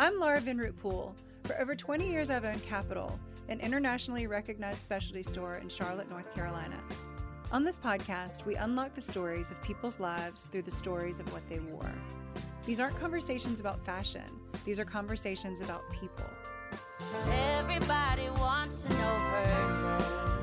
[0.00, 1.12] I'm Laura Vinroot Poole.
[1.42, 3.18] For over 20 years, I've owned Capitol,
[3.48, 6.78] an internationally recognized specialty store in Charlotte, North Carolina.
[7.50, 11.42] On this podcast, we unlock the stories of people's lives through the stories of what
[11.48, 11.92] they wore.
[12.64, 14.22] These aren't conversations about fashion,
[14.64, 16.30] these are conversations about people.
[17.32, 20.37] Everybody wants to know her name.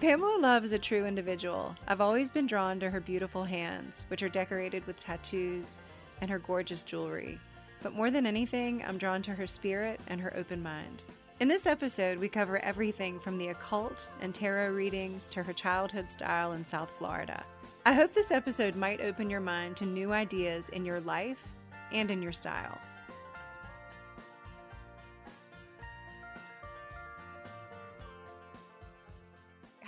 [0.00, 1.74] Pamela Love is a true individual.
[1.88, 5.80] I've always been drawn to her beautiful hands, which are decorated with tattoos,
[6.20, 7.40] and her gorgeous jewelry.
[7.82, 11.02] But more than anything, I'm drawn to her spirit and her open mind.
[11.40, 16.08] In this episode, we cover everything from the occult and tarot readings to her childhood
[16.08, 17.42] style in South Florida.
[17.84, 21.42] I hope this episode might open your mind to new ideas in your life
[21.90, 22.78] and in your style.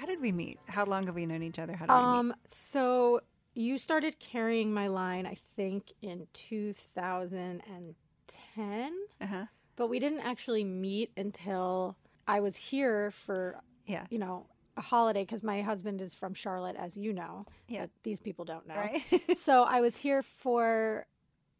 [0.00, 0.58] How did we meet?
[0.66, 1.74] How long have we known each other?
[1.76, 2.18] How did we meet?
[2.18, 3.20] Um, so
[3.52, 9.44] you started carrying my line, I think, in 2010, Uh-huh.
[9.76, 14.06] but we didn't actually meet until I was here for, Yeah.
[14.08, 14.46] you know,
[14.78, 17.44] a holiday because my husband is from Charlotte, as you know.
[17.68, 17.82] Yeah.
[17.82, 18.76] but these people don't know.
[18.76, 19.02] Right?
[19.38, 21.04] so I was here for,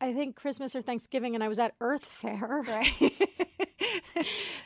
[0.01, 2.65] I think, Christmas or Thanksgiving, and I was at Earth Fare.
[2.67, 3.29] right.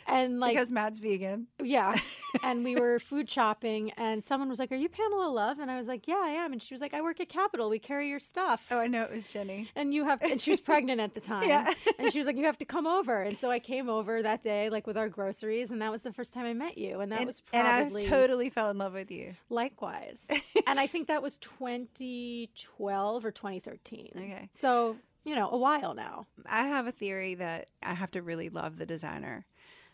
[0.06, 1.46] And like, because Matt's vegan.
[1.62, 1.96] Yeah.
[2.42, 5.60] And we were food shopping, and someone was like, Are you Pamela Love?
[5.60, 6.52] And I was like, Yeah, I am.
[6.52, 7.70] And she was like, I work at Capitol.
[7.70, 8.66] We carry your stuff.
[8.72, 9.70] Oh, I know it was Jenny.
[9.76, 11.48] And you have, and she was pregnant at the time.
[11.48, 11.72] Yeah.
[11.96, 13.22] and she was like, You have to come over.
[13.22, 16.12] And so I came over that day, like with our groceries, and that was the
[16.12, 16.98] first time I met you.
[16.98, 19.36] And that and, was and I probably totally fell in love with you.
[19.48, 20.18] likewise.
[20.66, 24.10] and I think that was 2012 or 2013.
[24.16, 24.48] Okay.
[24.54, 26.26] So, you know, a while now.
[26.46, 29.46] I have a theory that I have to really love the designer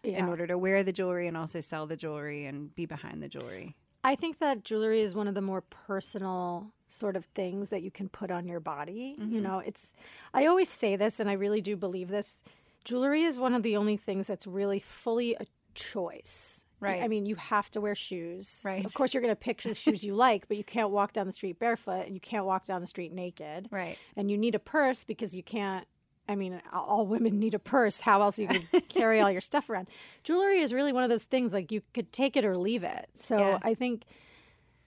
[0.02, 3.28] in order to wear the jewelry and also sell the jewelry and be behind the
[3.28, 3.76] jewelry.
[4.02, 7.90] I think that jewelry is one of the more personal sort of things that you
[7.90, 9.16] can put on your body.
[9.20, 9.34] Mm-hmm.
[9.34, 9.94] You know, it's,
[10.32, 12.42] I always say this and I really do believe this
[12.84, 16.64] jewelry is one of the only things that's really fully a choice.
[16.80, 17.02] Right.
[17.02, 18.48] I mean, you have to wear shoes.
[18.48, 18.84] So Right.
[18.84, 21.26] of course, you're going to pick the shoes you like, but you can't walk down
[21.26, 23.68] the street barefoot and you can't walk down the street naked.
[23.70, 23.96] Right.
[24.16, 25.86] And you need a purse because you can't.
[26.28, 27.98] I mean, all- women need a purse.
[28.00, 29.88] How else are you to carry all your stuff around?
[30.22, 33.08] Jewelry is really one of those things like you could take it or leave it.
[33.14, 33.58] So Yeah.
[33.62, 34.04] I think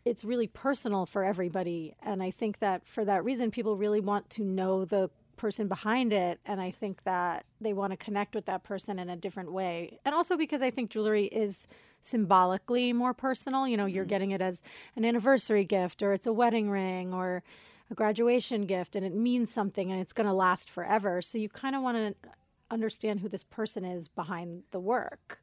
[0.06, 1.96] it's really personal for everybody.
[2.02, 6.14] And I think that for that reason, people really want to know the person behind
[6.14, 6.40] it.
[6.46, 10.00] And I think that they want to connect with that person in a different way.
[10.06, 11.68] And also because I think jewelry is
[12.02, 13.68] symbolically more personal.
[13.68, 14.10] You know, you're mm-hmm.
[14.10, 14.62] getting it as
[14.96, 17.44] an anniversary gift or it's a wedding ring or
[17.90, 21.22] a graduation gift and it means something and it's going to last forever.
[21.22, 22.30] So you kind of want to
[22.72, 25.43] understand who this person is behind the work.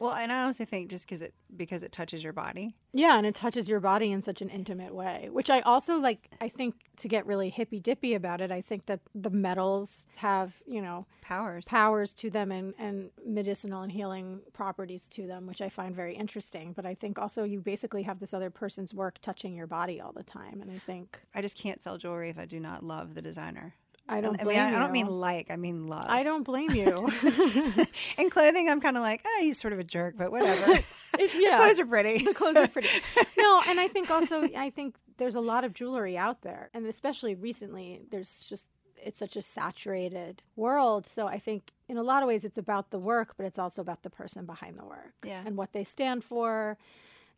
[0.00, 2.74] Well, and I also think just because it because it touches your body.
[2.94, 6.26] Yeah, and it touches your body in such an intimate way, which I also like.
[6.40, 10.54] I think to get really hippy dippy about it, I think that the metals have,
[10.66, 11.66] you know, Powers.
[11.66, 16.16] powers to them and, and medicinal and healing properties to them, which I find very
[16.16, 16.72] interesting.
[16.72, 20.12] But I think also you basically have this other person's work touching your body all
[20.12, 20.62] the time.
[20.62, 23.74] And I think I just can't sell jewelry if I do not love the designer.
[24.10, 24.76] I don't I blame mean, I.
[24.76, 26.06] I don't mean like, I mean love.
[26.08, 27.08] I don't blame you.
[28.18, 30.80] In clothing, I'm kind of like, oh, he's sort of a jerk, but whatever.
[31.18, 31.58] It- The yeah.
[31.58, 32.24] clothes are pretty.
[32.24, 32.88] the clothes are pretty.
[33.38, 36.86] No, and I think also I think there's a lot of jewelry out there, and
[36.86, 38.68] especially recently, there's just
[39.02, 41.06] it's such a saturated world.
[41.06, 43.80] So I think in a lot of ways it's about the work, but it's also
[43.82, 45.42] about the person behind the work Yeah.
[45.44, 46.76] and what they stand for,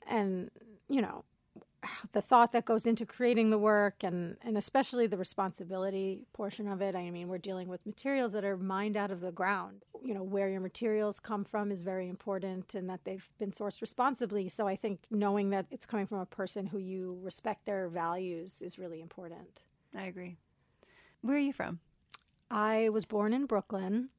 [0.06, 0.50] and
[0.88, 1.24] you know
[2.12, 6.80] the thought that goes into creating the work and and especially the responsibility portion of
[6.80, 6.94] it.
[6.94, 9.84] I mean we're dealing with materials that are mined out of the ground.
[10.04, 13.80] You know where your materials come from is very important and that they've been sourced
[13.80, 14.48] responsibly.
[14.48, 18.62] So i think knowing that it's coming from a person who you respect their values
[18.62, 19.62] is really important.
[19.96, 20.36] I agree.
[21.22, 21.80] Where are you from?
[22.50, 24.10] i was born in brooklyn.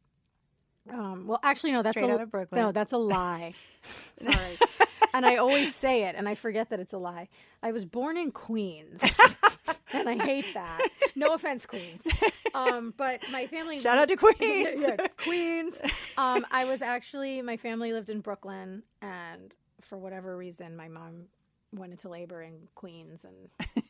[0.92, 2.60] Um, well actually no that's Straight a, out of Brooklyn.
[2.62, 3.54] no that's a lie.
[4.16, 4.58] Sorry
[5.14, 7.30] and I always say it, and I forget that it's a lie.
[7.62, 9.04] I was born in Queens,
[9.94, 10.82] and I hate that.
[11.16, 12.08] No offense, Queens,
[12.54, 13.78] um, but my family.
[13.78, 14.40] Shout out to Queens.
[14.82, 15.82] yeah, Queens.
[16.18, 21.26] Um, I was actually my family lived in Brooklyn, and for whatever reason, my mom
[21.74, 23.83] went into labor in Queens, and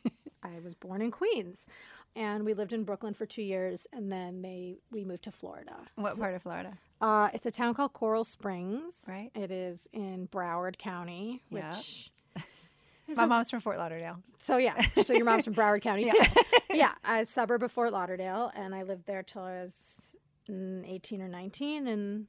[0.44, 1.68] I was born in Queens,
[2.16, 5.76] and we lived in Brooklyn for two years, and then they we moved to Florida.
[5.96, 6.78] What part of Florida?
[7.02, 9.04] Uh, it's a town called Coral Springs.
[9.08, 9.32] Right.
[9.36, 11.76] It is in Broward County, Yeah.
[11.76, 12.12] which
[13.18, 14.18] My mom's from Fort Lauderdale.
[14.40, 16.18] So yeah, so your mom's from Broward County too.
[16.74, 20.16] yeah, a suburb of Fort Lauderdale, and I lived there till I was
[20.50, 22.28] mm, 18 or 19, and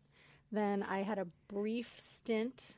[0.52, 2.75] then I had a brief stint,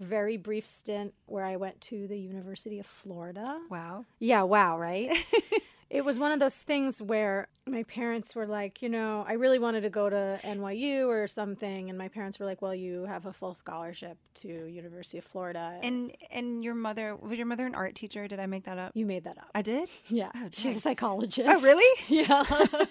[0.00, 3.60] very brief stint, where I went to the University of Florida.
[3.70, 4.06] Wow.
[4.18, 5.12] Yeah, wow, right?
[5.90, 9.58] it was one of those things where my parents were like, you know, I really
[9.58, 13.26] wanted to go to NYU or something, and my parents were like, well, you have
[13.26, 15.78] a full scholarship to University of Florida.
[15.82, 18.28] And and your mother was your mother an art teacher?
[18.28, 18.92] Did I make that up?
[18.94, 19.50] you made that up.
[19.54, 19.88] I did.
[20.08, 21.48] Yeah, Oh, she's a psychologist.
[21.50, 22.00] Oh, really?
[22.08, 22.44] Yeah.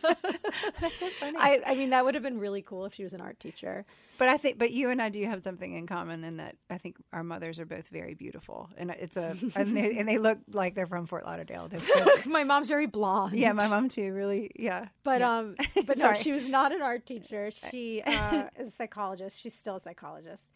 [0.82, 1.38] That's so funny.
[1.40, 3.86] I, I mean, that would have been really cool if she was an art teacher.
[4.18, 6.78] but I think, but you and I do have something in common in that I
[6.78, 10.40] think our mothers are both very beautiful, and it's a and they, and they look
[10.52, 11.70] like they're from Fort Lauderdale.
[12.26, 13.36] My mom's very blonde.
[13.36, 14.14] yeah, my mom too.
[14.14, 14.88] Really, yeah.
[15.04, 15.38] But yeah.
[15.38, 15.56] um,
[15.86, 17.50] but no, she was not an art teacher.
[17.72, 19.40] She uh, is a psychologist.
[19.40, 20.50] She's still a psychologist.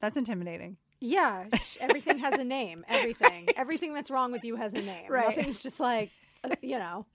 [0.00, 0.76] that's intimidating.
[1.00, 1.44] Yeah,
[1.80, 2.84] everything has a name.
[2.88, 5.08] Everything, everything that's wrong with you has a name.
[5.08, 5.36] Right.
[5.36, 6.10] Nothing's just like,
[6.42, 7.06] uh, you know,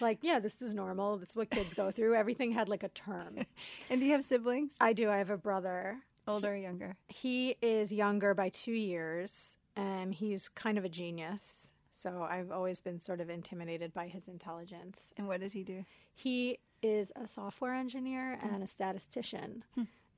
[0.00, 1.18] like yeah, this is normal.
[1.18, 2.14] This is what kids go through.
[2.14, 3.44] Everything had like a term.
[3.90, 4.76] And do you have siblings?
[4.80, 5.10] I do.
[5.10, 5.98] I have a brother.
[6.28, 6.96] Older or younger?
[7.08, 11.71] He is younger by two years, and he's kind of a genius.
[12.02, 15.12] So I've always been sort of intimidated by his intelligence.
[15.16, 15.84] And what does he do?
[16.14, 19.62] He is a software engineer and a statistician,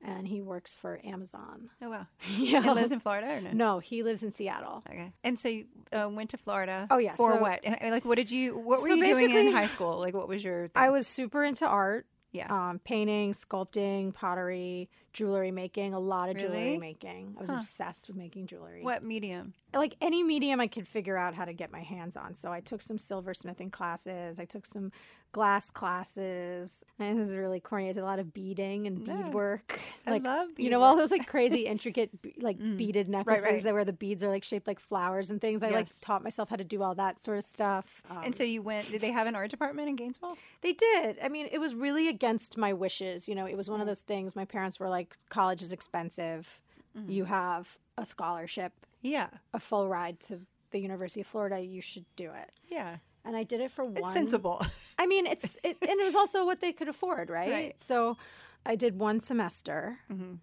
[0.03, 1.69] and he works for Amazon.
[1.81, 2.07] Oh wow.
[2.37, 2.61] Yeah.
[2.63, 3.51] He lives in Florida or no?
[3.51, 4.83] no, he lives in Seattle.
[4.89, 5.13] Okay.
[5.23, 6.87] And so you uh, went to Florida.
[6.89, 7.59] Oh, yeah, For so- what?
[7.63, 8.57] And, like, what did you?
[8.57, 9.99] What were So you doing in high school?
[9.99, 10.63] Like, what was your?
[10.69, 10.71] Thing?
[10.83, 12.07] I was super into art.
[12.31, 12.47] Yeah.
[12.51, 16.77] Um, painting, sculpting, pottery, jewelry making, a lot of jewelry Really?
[16.77, 17.35] making.
[17.37, 18.83] I was obsessed with making jewelry.
[18.83, 19.53] what medium?
[19.73, 22.33] like any medium I could figure out how to get my hands on.
[22.33, 24.39] So I took some silversmithing classes.
[24.39, 24.91] I took some
[25.35, 26.85] glass classes.
[26.97, 27.89] And it was really corny.
[27.89, 29.23] I did a lot of beading and Yeah.
[29.23, 29.81] beadwork.
[30.07, 32.09] I Like love you know all those like crazy intricate
[32.39, 32.77] like mm.
[32.77, 33.63] beaded necklaces right.
[33.63, 35.61] that where the beads are like shaped like flowers and things.
[35.61, 38.01] I like taught myself how to do all that sort of stuff.
[38.09, 38.89] Um, and so um, you went.
[38.89, 40.37] Did they have an art department in Gainesville?
[40.61, 41.17] they did.
[41.21, 43.27] I mean, it was really against my wishes.
[43.27, 43.89] You know, it was one of mm.
[43.89, 44.37] those things.
[44.37, 46.61] My parents were like, college is expensive.
[47.09, 47.27] You mm.
[47.27, 48.71] have a scholarship,
[49.01, 49.27] Yeah.
[49.53, 50.39] a full ride to
[50.71, 51.59] the University of Florida.
[51.59, 52.53] You should do it.
[52.69, 52.97] Yeah.
[53.25, 54.13] And I did it for It's one.
[54.13, 54.61] sensible.
[54.99, 57.51] I mean, it's it, and it was also what they could afford, right?
[57.51, 57.81] Right.
[57.81, 58.17] So
[58.65, 60.39] I did one semester, Mhm.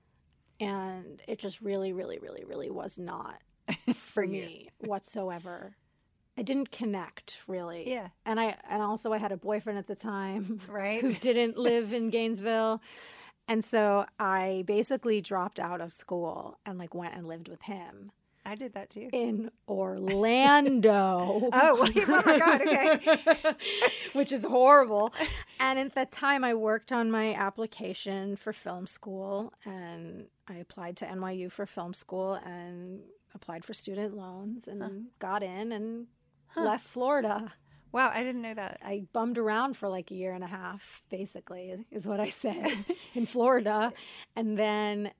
[0.60, 3.40] and it just really, really, really, really was not
[3.88, 5.76] For for me whatsoever.
[6.36, 7.88] I didn't connect really.
[7.88, 8.08] Yeah.
[8.24, 11.00] And I and also I had a boyfriend at the time Right.
[11.00, 12.80] who didn't live in Gainesville.
[13.48, 18.12] And so I basically dropped out of school and like went and lived with him
[18.44, 19.08] I did that too.
[19.12, 21.40] in Orlando.
[21.52, 23.54] Oh, oh my God, okay.
[24.12, 25.12] Which is horrible.
[25.60, 30.96] And at that time, I worked on my application for film school and I applied
[30.98, 33.00] to NYU for film school and
[33.34, 36.06] applied for student loans and got in and
[36.56, 37.52] left Florida.
[37.92, 38.78] Wow, I didn't know that.
[38.82, 42.84] I bummed around for like a year and a half, basically, is what I said
[43.14, 43.92] in Florida.
[44.34, 45.10] And then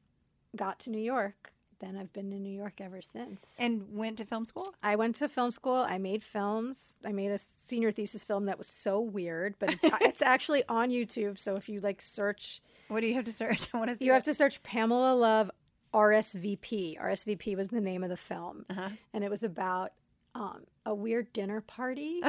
[0.57, 1.53] got to New York.
[1.83, 3.43] Then I've been in New York ever since.
[3.59, 4.73] And went to film school.
[4.83, 5.75] I went to film school.
[5.77, 6.97] I made films.
[7.05, 10.91] I made a senior thesis film that was so weird, but it's, it's actually on
[10.91, 11.39] YouTube.
[11.39, 13.69] So if you like search, What do you have to search?
[13.73, 15.51] What is you have to search Pamela Love
[15.93, 16.99] RSVP.
[17.01, 18.89] RSVP was the name of the film, Uh-huh.
[19.13, 19.93] and it was about
[20.35, 22.23] um, a weird dinner party.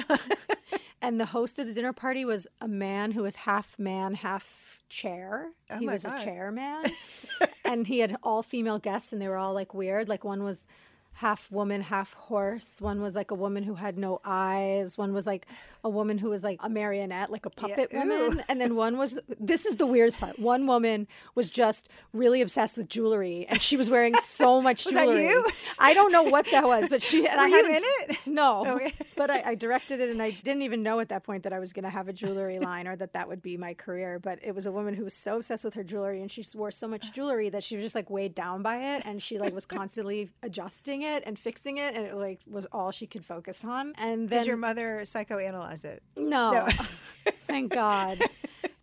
[1.02, 4.80] and the host of the dinner party was a man who was half man, half
[4.94, 5.50] chair.
[5.70, 6.22] Oh he was God.
[6.22, 6.84] a chairman,
[7.66, 10.08] and he had all female guests, and they were all like weird.
[10.08, 10.66] Like one was
[11.14, 12.82] half woman, half horse.
[12.82, 14.98] One was like a woman who had no eyes.
[14.98, 15.46] One was like
[15.84, 18.00] a woman who was like a marionette, like a puppet ooh.
[18.00, 18.44] woman.
[18.50, 20.40] And then one was this is the weirdest part.
[20.40, 24.94] One woman was just really obsessed with jewelry, and she was wearing so much Was
[24.96, 25.28] that jewelry.
[25.28, 25.46] you?
[25.80, 28.18] I don't know what that was, but she and Were I you hadn't- in it?
[28.26, 28.94] No, Okay.
[29.18, 31.60] but I, I directed it, and I didn't even know at that point that I
[31.60, 34.20] was going to have a jewelry line or that that would be my career.
[34.20, 36.72] But it was a woman who was so obsessed with her jewelry, and she wore
[36.72, 39.54] so much jewelry that she was just like weighed down by it, and she like
[39.54, 43.64] was constantly adjusting it and fixing it, and it like was all she could focus
[43.64, 43.94] on.
[43.98, 46.04] And then Did your mother psychoanalyze it?
[46.18, 46.68] no, No.
[47.48, 48.20] thank God.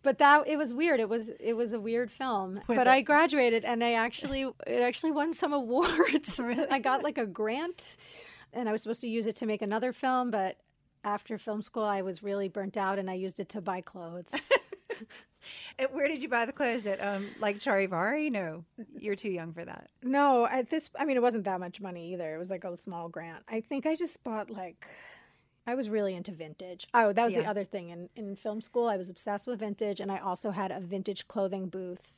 [0.03, 0.99] But that it was weird.
[0.99, 2.55] It was it was a weird film.
[2.67, 2.91] With but it.
[2.91, 6.39] I graduated and I actually it actually won some awards.
[6.71, 7.97] I got like a grant
[8.53, 10.57] and I was supposed to use it to make another film, but
[11.03, 14.25] after film school I was really burnt out and I used it to buy clothes.
[15.91, 16.85] Where did you buy the clothes?
[16.85, 18.31] At um, like Charivari?
[18.31, 18.63] No,
[18.97, 19.89] you're too young for that.
[20.03, 22.35] no, at this I mean it wasn't that much money either.
[22.35, 23.43] It was like a small grant.
[23.47, 24.85] I think I just bought like
[25.67, 26.87] I was really into vintage.
[26.93, 27.89] Oh, that was the other thing.
[27.89, 31.27] In in film school, I was obsessed with vintage, and I also had a vintage
[31.27, 32.15] clothing booth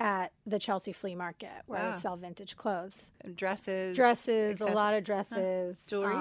[0.00, 3.10] at the Chelsea flea market where I would sell vintage clothes.
[3.34, 5.78] Dresses, Dresses, a lot of dresses.
[5.88, 6.14] Jewelry?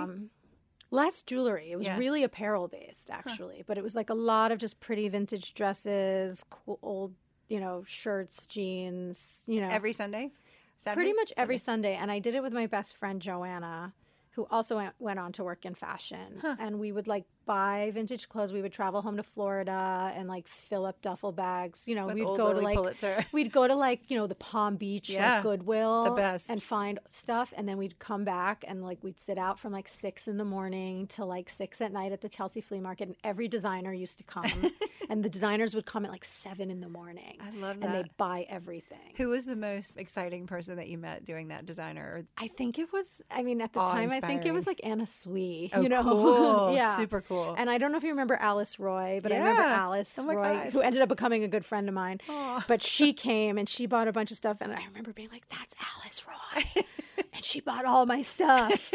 [0.93, 1.71] Less jewelry.
[1.71, 1.97] It was Yeah.
[1.97, 3.63] really apparel based, actually.
[3.65, 7.15] But it was like a lot of just pretty vintage dresses, cool old,
[7.49, 9.69] you know, shirts, jeans, you know.
[9.69, 10.31] every Sunday.
[10.77, 10.95] Saturday?
[11.03, 11.93] pretty much every Sunday.
[11.93, 12.01] Sunday.
[12.01, 13.93] And I did it with my best friend Joanna,
[14.31, 16.41] who also went, went on to work in fashion.
[16.59, 18.53] And we would like buy vintage clothes.
[18.53, 21.87] We would travel home to Florida and like fill up duffel bags.
[21.87, 23.25] You know, With we'd go to like Pulitzer.
[23.31, 26.49] we'd go to like you know the Palm Beach Yeah, like Goodwill the best.
[26.49, 29.87] and find stuff, and then we'd come back and like we'd sit out from like
[29.87, 33.17] six in the morning till like six at night at the Chelsea flea market, and
[33.23, 34.71] every designer used to come,
[35.09, 37.37] and the designers would come at like seven in the morning.
[37.41, 37.85] I love that.
[37.85, 38.97] and they'd buy everything.
[39.17, 42.25] Who was the most exciting person that you met doing that designer?
[42.37, 43.21] I think it was.
[43.31, 45.69] I mean, at the time, I think it was like Anna Sui.
[45.73, 46.75] Oh, you know, cool.
[46.75, 47.32] yeah, Super cool.
[47.57, 50.35] And I don't know if you remember Alice Roi, but I remember Alice Oh Roi,
[50.35, 50.73] God.
[50.73, 52.19] who ended up becoming a good friend of mine.
[52.29, 52.65] Aw.
[52.67, 55.45] But she came and she bought a bunch of stuff, and I remember being like,
[55.49, 56.83] "That's Alice Roi,"
[57.33, 58.93] and she bought all my stuff.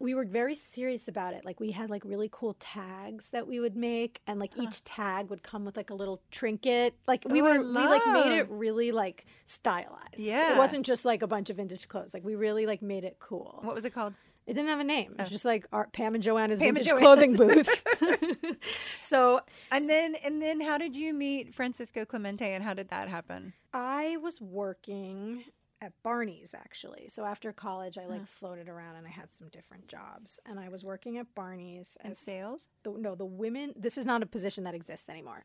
[0.00, 1.44] we were very serious about it.
[1.44, 5.28] Like we had like really cool tags that we would make, and like each tag
[5.28, 6.94] would come with like a little trinket.
[7.06, 10.18] Like we Oh, were, we like made it really like stylized.
[10.18, 10.54] Yeah.
[10.54, 12.14] it wasn't just like a bunch of vintage clothes.
[12.14, 13.60] Like we really like made it cool.
[13.62, 14.14] what was it called?
[14.50, 15.12] It didn't have a name.
[15.12, 15.30] It was oh.
[15.30, 17.36] just like our, Pam and Joanna's Pam and vintage Joanna's.
[17.36, 18.56] clothing booth.
[18.98, 23.08] so And then and then how did you meet Francesco Clemente and how did that
[23.08, 23.52] happen?
[23.72, 25.44] I was working
[25.80, 27.08] at Barney's actually.
[27.10, 30.40] So after college, I like floated around and I had some different jobs.
[30.44, 32.66] And I was working at Barney's In as sales?
[32.82, 33.72] the, no the women.
[33.76, 35.44] This is not a position that exists anymore.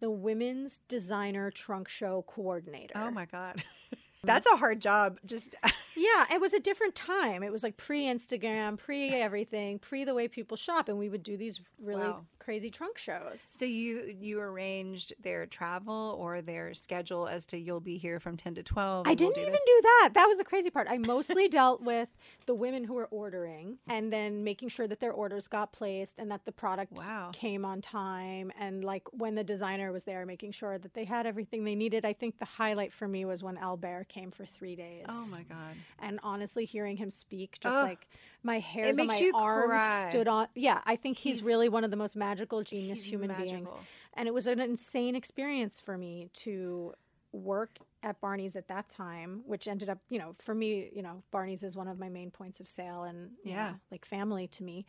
[0.00, 2.94] The women's designer trunk show coordinator.
[2.96, 3.62] Oh my god.
[4.24, 5.18] That's a hard job.
[5.26, 5.54] Just
[5.96, 7.42] Yeah, it was a different time.
[7.42, 11.22] It was like pre Instagram, pre everything, pre the way people shop, and we would
[11.22, 12.26] do these really Wow.
[12.38, 13.40] crazy trunk shows.
[13.40, 18.36] so you you arranged their travel or their schedule as to you'll be here from
[18.36, 19.60] 10 to 12 I and we'll didn't do even this?
[19.66, 20.10] do that.
[20.14, 20.86] That was the crazy part.
[20.88, 22.08] I mostly dealt with
[22.46, 26.30] the women who were ordering and then making sure that their orders got placed and
[26.30, 27.30] that the product Wow.
[27.32, 28.52] came on time.
[28.58, 32.04] And like when the designer was there, making sure that they had everything they needed.
[32.04, 35.06] I think the highlight for me was when Alber came for three days.
[35.08, 35.74] Oh my god.
[35.98, 37.84] And honestly, hearing him speak, just Ugh.
[37.84, 38.06] like
[38.42, 40.06] my hairs on my arms cry.
[40.10, 40.48] stood on.
[40.54, 43.72] Yeah, I think he's, He's- really one of the most magical genius human beings.
[44.14, 46.92] And it was an insane experience for me to
[47.32, 51.22] work at Barney's at that time, which ended up, you know, for me, you know,
[51.30, 53.70] Barney's is one of my main points of sale and, Yeah.
[53.70, 54.86] know, like family to me.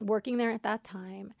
[0.00, 1.34] Working there at that time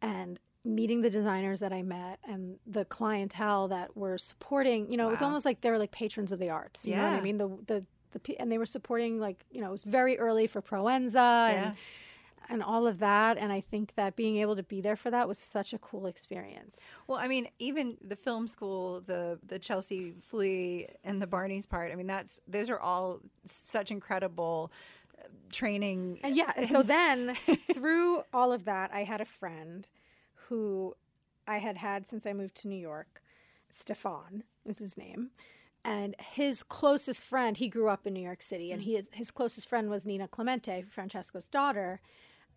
[0.00, 5.08] and meeting the designers that I met and the clientele that were supporting, you know,
[5.08, 6.86] it was almost like they were like patrons of the arts.
[6.86, 7.38] You know what I mean?
[7.38, 10.60] The, the, the, and they were supporting like, you know, it was very early for
[10.62, 11.64] Proenza Yeah.
[11.68, 11.76] and,
[12.48, 13.38] and all of that.
[13.38, 16.06] And I think that being able to be there for that was such a cool
[16.06, 16.76] experience.
[17.06, 21.92] Well, I mean, even the film school, the the Chelsea Flea, and the Barney's part.
[21.92, 24.70] I mean, that's those are all such incredible
[25.18, 26.18] uh, training.
[26.22, 27.36] And yeah, and so then
[27.72, 29.88] through all of that, I had a friend
[30.48, 30.94] who
[31.46, 33.22] I had had since I moved to New York.
[33.70, 35.30] Stefan is his name.
[35.84, 38.84] And his closest friend, he grew up in New York City, and mm.
[38.84, 42.00] he is, his closest friend was Nina Clemente, Francesco's daughter.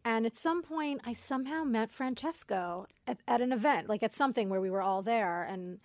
[0.03, 4.49] And at some point, I somehow met Francesco at, at an event, like at something
[4.49, 5.43] where we were all there.
[5.43, 5.79] And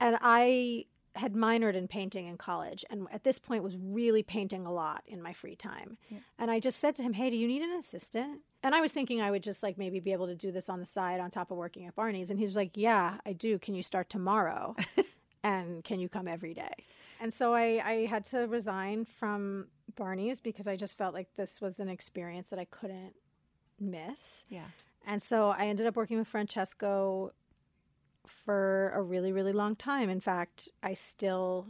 [0.00, 4.66] and I had minored in painting in college and at this point was really painting
[4.66, 5.96] a lot in my free time.
[6.38, 8.92] And I just said to him, "Hey, do you need an assistant?" And I was
[8.92, 11.30] thinking I would just like maybe be able to do this on the side on
[11.30, 13.58] top of working at Barney's and he was like, "Yeah, I do.
[13.58, 14.74] Can you start tomorrow?"
[15.44, 16.72] and can you come every day?
[17.20, 21.60] And so I, I had to resign from Barney's because I just felt like this
[21.60, 23.14] was an experience that I couldn't
[23.78, 24.44] miss.
[24.48, 24.64] Yeah.
[25.06, 27.32] And so I ended up working with Francesco
[28.26, 30.08] for a really, really long time.
[30.10, 31.68] In fact, I still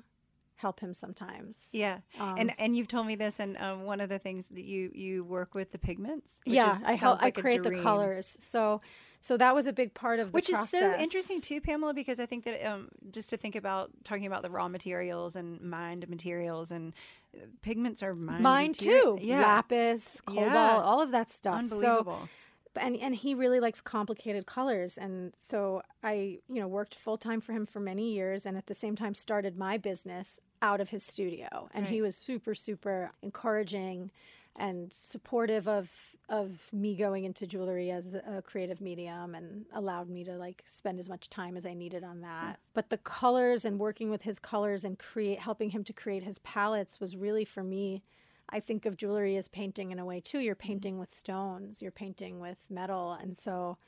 [0.56, 1.68] help him sometimes.
[1.72, 4.64] Yeah, Um, and and you've told me this, and um, one of the things that
[4.64, 6.38] you you work with the pigments.
[6.44, 7.22] Which yeah, is, I help.
[7.22, 8.36] like I create the colors.
[8.38, 8.80] So,
[9.24, 12.20] so that was a big part of the which is so interesting too, Pamela, because
[12.20, 16.06] I think that um, just to think about talking about the raw materials and mined
[16.10, 16.92] materials and
[17.34, 19.18] uh, pigments are mined Mine too.
[19.22, 20.82] Yeah, Lapis, cobalt, Yeah.
[20.82, 21.66] all of that stuff.
[21.68, 22.28] So,
[22.76, 24.98] and and he really likes complicated colors.
[24.98, 26.12] And so i
[26.52, 29.14] you know worked full time for him for many years and at the same time
[29.14, 31.70] started my business out of his studio.
[31.72, 34.10] And he was super super encouraging
[34.56, 35.90] and supportive of
[36.30, 40.98] of me going into jewelry as a creative medium and allowed me to like spend
[40.98, 42.54] as much time as I needed on that.
[42.54, 42.60] Mm.
[42.72, 46.38] But the colors and working with his colors and create helping him to create his
[46.38, 48.02] palettes was really for me
[48.48, 50.38] I think of jewelry as painting in a way too.
[50.38, 50.66] You're mm-hmm.
[50.66, 53.12] painting with stones, you're painting with metal.
[53.20, 53.78] And so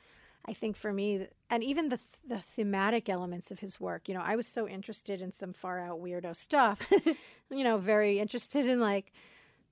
[0.45, 4.21] I think for me, and even the the thematic elements of his work, you know,
[4.23, 6.91] I was so interested in some far out weirdo stuff,
[7.49, 9.11] you know, very interested in like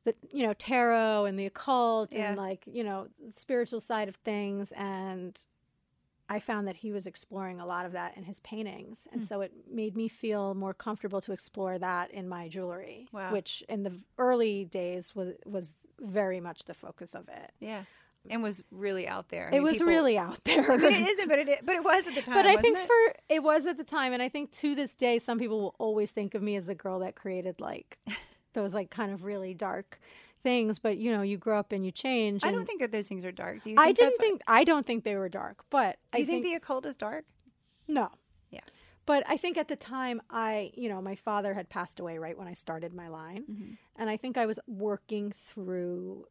[0.06, 2.30] the you know tarot and the occult Yeah.
[2.30, 5.38] and like you know the spiritual side of things and
[6.28, 9.08] I found that he was exploring a lot of that in his paintings.
[9.12, 9.26] And Hmm.
[9.28, 13.32] so it made me feel more comfortable to explore that in my jewelry, Wow.
[13.32, 17.52] which in the early days was was very much the focus of it.
[17.60, 17.84] Yeah.
[18.28, 19.46] And was really out there.
[19.46, 20.72] I it mean, was people- really out there.
[20.72, 22.34] I mean, it isn't, but it but it was at the time.
[22.34, 22.88] but I think it?
[22.88, 25.76] for it was at the time, and I think to this day, some people will
[25.78, 28.00] always think of me as the girl that created like
[28.56, 30.00] those like kind of really dark
[30.42, 30.80] things.
[30.80, 32.44] But you know, you grow up and you change.
[32.44, 33.64] I don't think that those things are dark.
[33.64, 33.76] Do you?
[33.78, 36.54] I didn't think I don't think they were dark, but Do you I think, the
[36.56, 37.26] occult is dark?
[37.88, 38.10] No.
[38.50, 38.62] Yeah.
[39.06, 42.38] But I think at the time, I, you know, my father had passed away right
[42.38, 43.44] when I started my line.
[43.50, 43.74] Mm-hmm.
[43.98, 46.26] And I think I was working through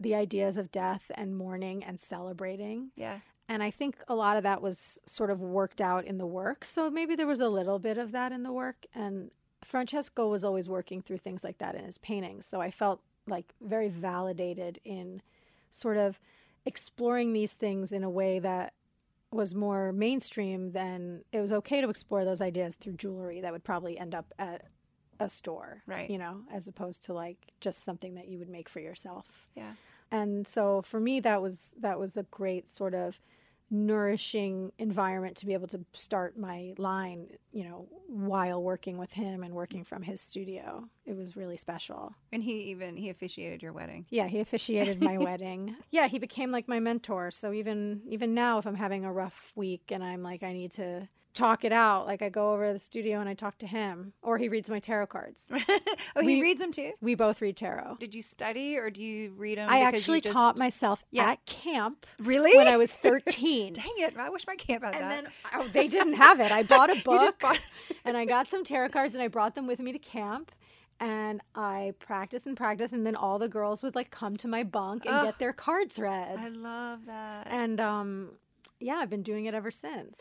[0.00, 2.90] the ideas of death and mourning and celebrating.
[2.96, 3.18] Yeah.
[3.48, 6.64] And I think a lot of that was sort of worked out in the work.
[6.64, 8.86] So maybe there was a little bit of that in the work.
[8.94, 9.30] And
[9.66, 12.46] Francesco was always working through things like that in his paintings.
[12.46, 15.20] So I felt like very validated in
[15.70, 16.18] sort of
[16.64, 18.72] exploring these things in a way that
[19.32, 23.64] was more mainstream than it was okay to explore those ideas through jewelry that would
[23.64, 24.62] probably end up at
[25.18, 26.08] a store Right.
[26.10, 29.72] you know as opposed to like just something that you would make for yourself Yeah.
[30.12, 33.20] and so for me that was that was a great sort of
[33.70, 39.42] nourishing environment to be able to start my line you know while working with him
[39.42, 40.88] and working from his studio.
[41.04, 42.14] It was really special.
[42.32, 44.06] And he even he officiated your wedding.
[44.10, 45.76] yeah he officiated my wedding.
[45.90, 47.30] Yeah he became like my mentor.
[47.30, 50.72] So even even now if i'm having a rough week and i'm like i need
[50.72, 53.66] to talk it out like i go over to the studio and i talk to
[53.66, 55.44] him or he reads my tarot cards
[56.16, 56.92] oh, he reads them too.
[57.00, 59.68] we both read tarot Did you study or do you read them?
[59.68, 60.32] i actually just...
[60.32, 61.30] taught myself Yeah.
[61.32, 62.56] at camp Really?
[62.56, 64.16] when i was 13 Dang it!
[64.16, 65.24] I wish my camp had and that.
[65.24, 67.60] then oh, they didn't have it i bought a You book just bought-
[68.04, 70.52] and i got some tarot cards and i brought them with me to camp
[70.98, 74.62] and i practiced and practiced and then all the girls would like come to my
[74.62, 75.24] bunk and Ugh.
[75.26, 77.46] get their cards read I love that.
[77.50, 78.30] and um
[78.80, 80.16] yeah i've been doing it ever since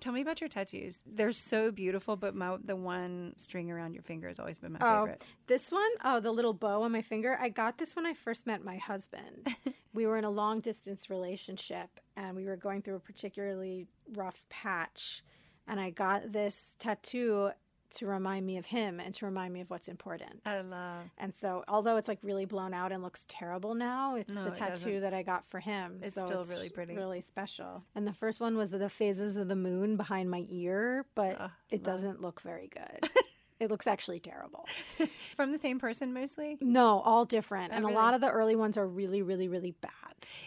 [0.00, 1.02] Tell me about your tattoos.
[1.06, 4.78] They're so beautiful, but my, the one string around your finger has always been my
[4.80, 5.24] Oh, favorite.
[5.46, 7.36] this one, oh, the little bow on my finger.
[7.40, 9.54] I got this when I first met my husband.
[9.92, 14.42] we were in a long distance relationship and we were going through a particularly rough
[14.48, 15.22] patch.
[15.68, 17.50] And I got this tattoo
[17.92, 20.40] to remind me of him and to remind me of what's important.
[20.46, 21.04] I love.
[21.18, 24.50] and so, although it's like really blown out and looks terrible now, it's No, the
[24.50, 25.00] it tattoo doesn't.
[25.02, 26.00] that I got for him.
[26.02, 26.94] It's so still it's really pretty.
[26.96, 27.84] really special.
[27.94, 31.82] And the first one was the phases of the moon behind my ear, but it
[31.82, 33.10] doesn't look very good.
[33.60, 34.66] it looks actually terrible.
[35.36, 36.56] From the same person mostly?
[36.60, 37.72] No, all different.
[37.72, 37.94] Oh, and really?
[37.94, 39.90] a lot of the early ones are really, really, really bad.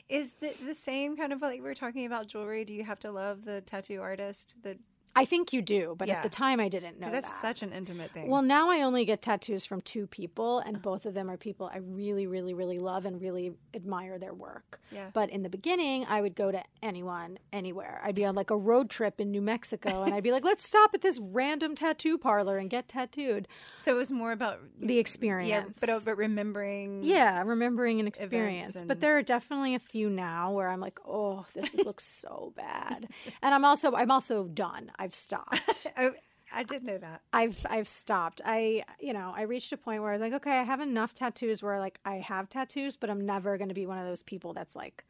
[0.07, 2.63] Is the the same kind of like we were talking about jewelry?
[2.63, 4.55] Do you have to love the tattoo artist?
[4.63, 4.77] The
[5.15, 6.15] I think you do, but Yeah.
[6.15, 7.41] at the time I didn't know that's that.
[7.41, 8.29] such an intimate thing.
[8.29, 11.69] well, now I only get tattoos from two people, and both of them are people
[11.71, 14.79] I really, really, really love and really admire their work.
[14.91, 15.09] Yeah.
[15.13, 18.01] But in the beginning, I would go to anyone, anywhere.
[18.03, 20.65] I'd be on like a road trip in New Mexico, and I'd be like, let's
[20.65, 23.47] stop at this random tattoo parlor and get tattooed.
[23.77, 27.03] so it was more about The experience, yeah, but but remembering.
[27.03, 28.83] Yeah, remembering an experience.
[28.83, 33.07] But there are definitely a few now where I'm like, oh, this looks so bad.
[33.41, 34.91] And I'm also I'm also done.
[35.03, 35.87] I've stopped.
[35.97, 36.11] I,
[36.53, 37.21] I did know that.
[37.33, 38.41] I've I've stopped.
[38.45, 41.13] I you know, I reached a point where I was like, okay, I have enough
[41.13, 44.53] tattoos where like I have tattoos, but I'm never gonna be one of those people
[44.53, 45.03] that's like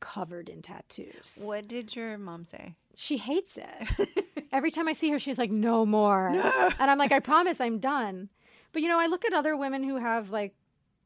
[0.00, 1.40] covered in tattoos.
[1.42, 2.76] What did your mom say?
[2.94, 4.26] She hates it.
[4.52, 6.28] Every time I see her, she's like, no more.
[6.28, 8.28] And I'm like, I promise I'm done.
[8.72, 10.54] But you know, I look at other women who have like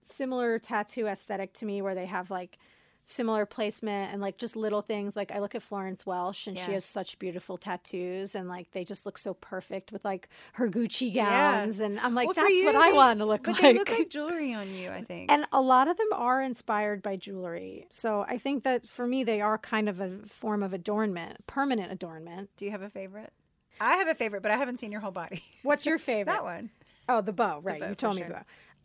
[0.04, 2.58] similar tattoo aesthetic to me where they have like
[3.04, 6.72] similar placement and like just little things like I look at Florence Welch and she
[6.72, 11.12] has such beautiful tattoos and like they just look so perfect with like her Gucci
[11.12, 11.62] Yeah.
[11.62, 13.62] gowns and I'm like Well, that's you, what I want to look But like.
[13.62, 14.90] they look like jewelry on you.
[14.90, 15.30] I think.
[15.32, 17.86] and a lot of them are inspired by jewelry.
[17.90, 21.90] So I think that for me they are kind of a form of adornment, permanent
[21.90, 22.50] adornment.
[22.56, 23.32] Do you have a favorite?
[23.80, 25.42] I have a favorite, but I haven't seen your whole body.
[25.64, 26.32] What's your favorite?
[26.32, 26.70] that one.
[27.08, 27.80] Oh, the bow, right?
[27.80, 28.28] bow, you told me sure.
[28.28, 28.42] the bow.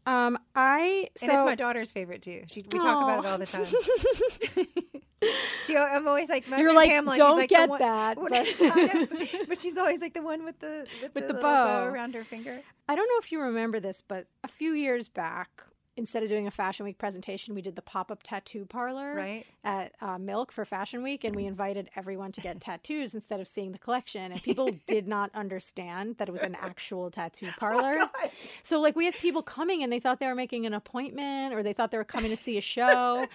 [0.08, 2.44] Um, I so and it's my daughter's favorite too.
[2.48, 3.66] She, we talk about it all the time.
[5.66, 8.48] she, I'm always like, You're like, Pamela, "Don't like get one, that," What- but-
[9.50, 11.82] but she's always like the one with the with, With the, the bow.
[11.82, 11.86] bow.
[11.86, 12.62] around her finger.
[12.88, 15.50] I don't know if you remember this, but a few years back,
[15.98, 19.46] instead of doing a Fashion Week presentation, we did the pop up tattoo parlor Right.
[19.64, 23.48] at uh, Milk for Fashion Week, and we invited everyone to get tattoos instead of
[23.48, 24.32] seeing the collection.
[24.32, 27.98] And people did not understand that it was an actual tattoo parlor.
[27.98, 28.32] God.
[28.64, 31.64] So, like, we had people coming and they thought they were making an appointment or
[31.64, 33.26] they thought they were coming to see a show.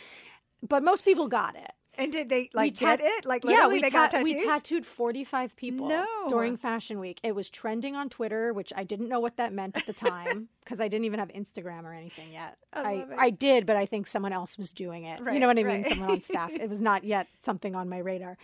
[0.66, 1.72] but most people got it.
[1.99, 3.25] And did they like tat- get it?
[3.27, 4.41] Like yeah, literally we, they got ta- tattoos?
[4.41, 6.07] we tattooed 45 people No.
[6.29, 7.21] during Fashion Week.
[7.23, 10.49] It was trending on Twitter, which I didn't know what that meant at the time
[10.65, 12.57] because I didn't even have Instagram or anything yet.
[12.73, 13.07] I I.
[13.27, 15.21] I did, but I think someone else was doing it.
[15.21, 15.83] Right, you know what I right.
[15.83, 15.85] mean?
[15.85, 16.51] Someone on staff.
[16.53, 18.39] It was not yet something on my radar.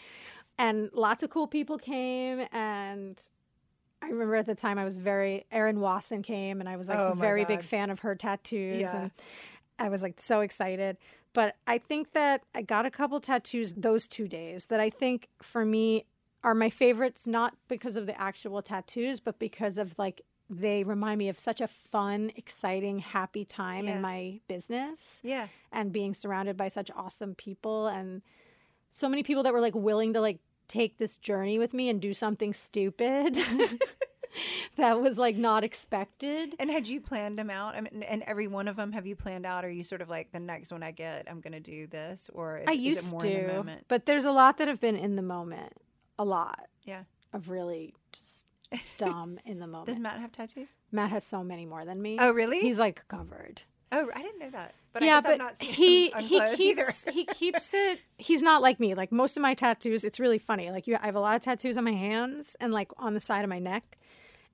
[0.59, 3.19] And lots of cool people came and
[4.03, 6.99] I remember at the time I was very Erin Wasson came and I was like
[6.99, 8.97] Oh a very big fan of her tattoos Yeah.
[9.03, 9.11] and
[9.79, 10.97] I was like so excited.
[11.35, 15.29] But I think that I got a couple tattoos those two days that I think
[15.43, 16.05] for me
[16.43, 21.19] are my favorites, not because of the actual tattoos, but because of like they remind
[21.19, 23.97] me of such a fun, exciting, happy time Yeah.
[23.97, 25.49] in my business yeah.
[25.71, 28.23] and being surrounded by such awesome people and
[28.91, 32.01] so many people that were like willing to like take this journey with me and
[32.01, 33.37] do something stupid
[34.77, 36.55] that was like not expected.
[36.59, 37.75] And had you planned them out?
[37.75, 39.65] I mean, and every one of them have you planned out?
[39.65, 41.87] Or are you sort of like the next one I get, I'm going to do
[41.87, 42.31] this?
[42.33, 43.85] Or I is used it more to, in the moment?
[43.89, 45.73] but there's a lot that have been in the moment.
[46.19, 47.03] A lot Yeah.
[47.33, 48.47] of really just
[48.99, 49.87] dumb in the moment.
[49.87, 50.77] Does Matt have tattoos?
[50.93, 52.19] Matt has so many more than me.
[52.21, 52.61] Oh, really?
[52.61, 53.63] He's like covered.
[53.93, 54.75] oh, I didn't know that.
[54.93, 58.01] But yeah, I guess but he he keeps he keeps it.
[58.17, 58.95] He's not like me.
[58.95, 60.71] Like most of my tattoos, it's really funny.
[60.71, 63.21] Like you, I have a lot of tattoos on my hands and like on the
[63.21, 63.97] side of my neck,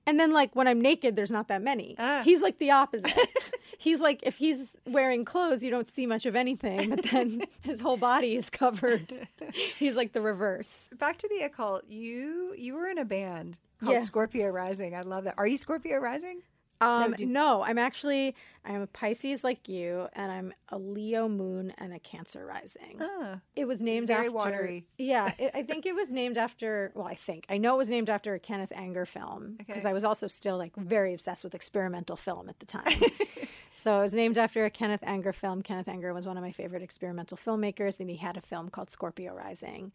[0.07, 1.95] and then like when I'm naked, there's not that many.
[1.97, 2.21] Ah.
[2.23, 3.11] He's like the opposite.
[3.77, 7.79] he's like if he's wearing clothes, you don't see much of anything, but then his
[7.81, 9.27] whole body is covered.
[9.77, 10.89] he's like the reverse.
[10.97, 11.83] Back to the occult.
[11.87, 13.99] You you were in a band called Yeah.
[13.99, 14.95] Scorpio Rising.
[14.95, 15.35] I love that.
[15.37, 16.41] Are you Scorpio Rising?
[16.81, 18.35] Um, do- no, I'm actually
[18.65, 22.97] I'm a Pisces like you, and I'm a Leo moon and a Cancer rising.
[22.99, 24.85] Ah, It was named Very after watery.
[24.97, 26.91] Yeah, it, I think it was named after.
[26.95, 29.89] Well, I think I know it was named after a Kenneth Anger film because Okay.
[29.89, 33.01] I was also still like very obsessed with experimental film at the time.
[33.71, 35.61] so it was named after a Kenneth Anger film.
[35.61, 38.89] Kenneth Anger was one of my favorite experimental filmmakers, and he had a film called
[38.89, 39.91] Scorpio Rising.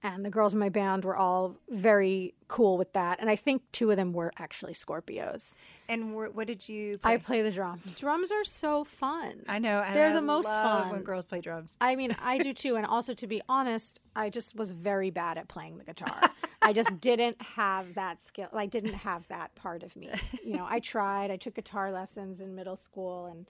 [0.00, 3.62] And the girls in my band were all very cool with that, and I think
[3.72, 5.56] two of them were actually Scorpios.
[5.88, 6.98] and wh- what did you?
[6.98, 7.14] Play?
[7.14, 7.98] I play the drums.
[7.98, 9.42] Drums are so fun.
[9.48, 9.84] I know.
[9.92, 10.90] They're I the most love fun.
[10.92, 11.76] when girls play drums.
[11.80, 12.76] I mean, I do too.
[12.76, 16.30] And also, to be honest, I just was very bad at playing the guitar.
[16.62, 18.48] I just didn't have that skill.
[18.52, 20.10] I didn't have that part of me.
[20.44, 21.32] You know, I tried.
[21.32, 23.46] I took guitar lessons in middle school, and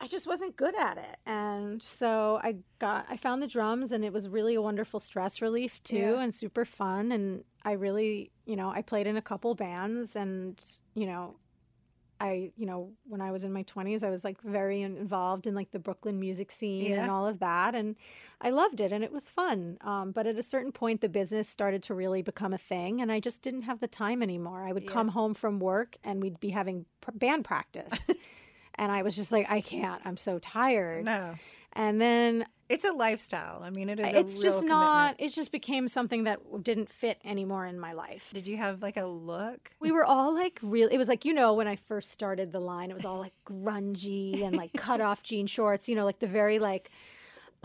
[0.00, 1.16] I just wasn't good at it.
[1.24, 5.40] And so I got, I found the drums, and it was really a wonderful stress
[5.40, 6.20] relief too, Yeah.
[6.20, 7.10] and super fun.
[7.12, 10.62] And I really, you know, I played in a couple bands, and
[10.94, 11.36] you know,
[12.20, 15.54] I, you know, when I was in my 20s, I was like very involved in
[15.54, 17.02] like the Brooklyn music scene Yeah.
[17.02, 17.74] and all of that.
[17.74, 17.96] And
[18.40, 19.78] I loved it and it was fun.
[19.80, 23.00] Um, but at a certain point, the business started to really become a thing.
[23.00, 24.64] And I just didn't have the time anymore.
[24.64, 24.92] I would Yeah.
[24.92, 27.92] come home from work and we'd be having pr- band practice.
[28.76, 30.00] and I was just like, I can't.
[30.04, 31.04] I'm so tired.
[31.04, 31.34] No,
[31.72, 33.62] And then it's a lifestyle.
[33.62, 34.06] I mean, it is.
[34.06, 34.68] a it's just commitment.
[34.68, 38.30] not, it just became something that didn't fit anymore in my life.
[38.32, 39.70] Did you have like a look?
[39.80, 40.88] We were all like real.
[40.88, 43.34] It was like you know when I first started the line, it was all like
[43.46, 45.88] grungy and like cut off jean shorts.
[45.88, 46.90] You know, like the very like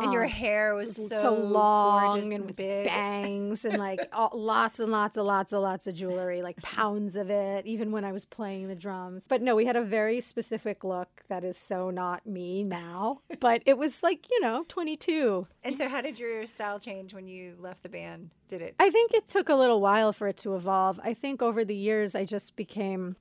[0.01, 2.85] And your um, hair was so, so, long and with big.
[2.85, 7.15] bangs and like all, lots and lots and lots and lots of jewelry, like pounds
[7.15, 7.65] of it.
[7.65, 11.23] Even when I was playing the drums, but no, we had a very specific look
[11.27, 13.21] that is so not me now.
[13.39, 15.47] But it was like you know, twenty two.
[15.63, 18.31] And so, how did your style change when you left the band?
[18.49, 18.75] Did it?
[18.79, 20.99] I think it took a little while for it to evolve.
[21.03, 23.15] I think over the years, I just became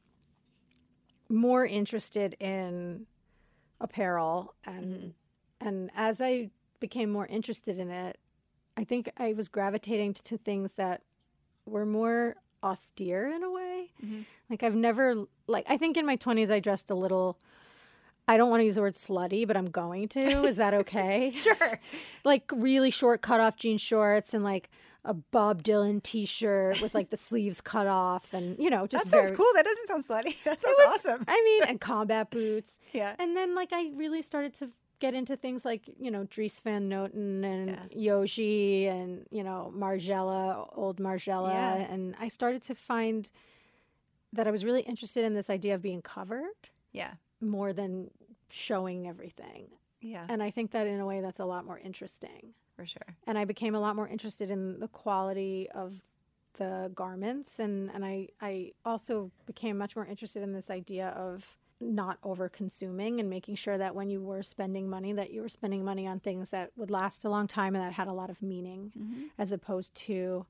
[1.28, 3.06] more interested in
[3.80, 5.14] apparel, and
[5.60, 8.18] and as I became more interested in it,
[8.76, 11.02] I think I was gravitating to things that
[11.66, 13.90] were more austere in a way.
[14.04, 14.24] Mhm.
[14.50, 17.38] Like I've never like I think in my twenties I dressed a little.
[18.30, 20.44] I don't want to use the word slutty, but I'm going to.
[20.44, 21.30] Is that okay?
[21.34, 21.80] Sure.
[22.24, 24.68] like really short cut off jean shorts and like
[25.04, 29.04] a Bob Dylan t shirt with like the sleeves cut off and you know just
[29.04, 29.46] that sounds very cool.
[29.54, 30.36] That doesn't sound slutty.
[30.44, 31.24] That sounds was- awesome.
[31.28, 32.72] I mean and combat boots.
[32.92, 33.14] Yeah.
[33.18, 36.88] And then like I really started to get into things like, you know, Dries Van
[36.88, 41.50] Noten and Yohji and, you know, Margiela, old Margiela.
[41.50, 41.76] Yeah.
[41.92, 43.30] And I started to find
[44.32, 47.12] that I was really interested in this idea of being covered Yeah.
[47.40, 48.10] more than
[48.50, 49.68] showing everything.
[50.00, 50.26] Yeah.
[50.28, 52.54] And I think that in a way that's a lot more interesting.
[52.76, 53.16] For sure.
[53.26, 56.00] and I became a lot more interested in the quality of
[56.58, 61.57] the garments and and I I also became much more interested in this idea of
[61.80, 65.48] not over consuming and making sure that when you were spending money that you were
[65.48, 68.30] spending money on things that would last a long time and that had a lot
[68.30, 69.22] of meaning Mm-hmm.
[69.38, 70.44] as opposed to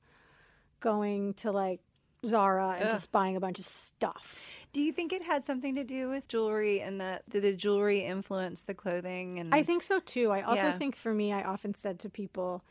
[0.79, 1.81] going to like
[2.25, 2.91] Zara and Ugh.
[2.91, 4.51] just buying a bunch of stuff.
[4.73, 7.99] Do you think it had something to do with jewelry and that did the jewelry
[8.03, 9.39] influence the clothing?
[9.39, 10.31] And I think so too.
[10.31, 10.77] I also Yeah.
[10.77, 12.63] think for me, I often said to people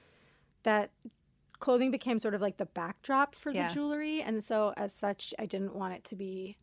[0.65, 0.91] that
[1.61, 3.69] clothing became sort of like the backdrop for Yeah.
[3.69, 4.21] the jewelry.
[4.21, 6.57] And so, as such, I didn't want it to be,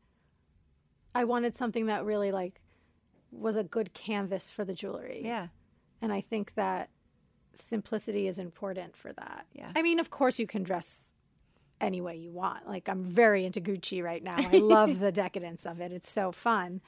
[1.15, 2.61] I wanted something that really like
[3.31, 5.21] was a good canvas for the jewelry.
[5.23, 5.47] yeah,
[6.01, 6.89] And I think that
[7.53, 9.45] simplicity is important for that.
[9.53, 9.71] Yeah.
[9.75, 11.13] I mean, of course, you can dress
[11.81, 12.67] any way you want.
[12.67, 14.35] Like, I'm very into Gucci right now.
[14.37, 16.81] I love the decadence of it, it's so fun.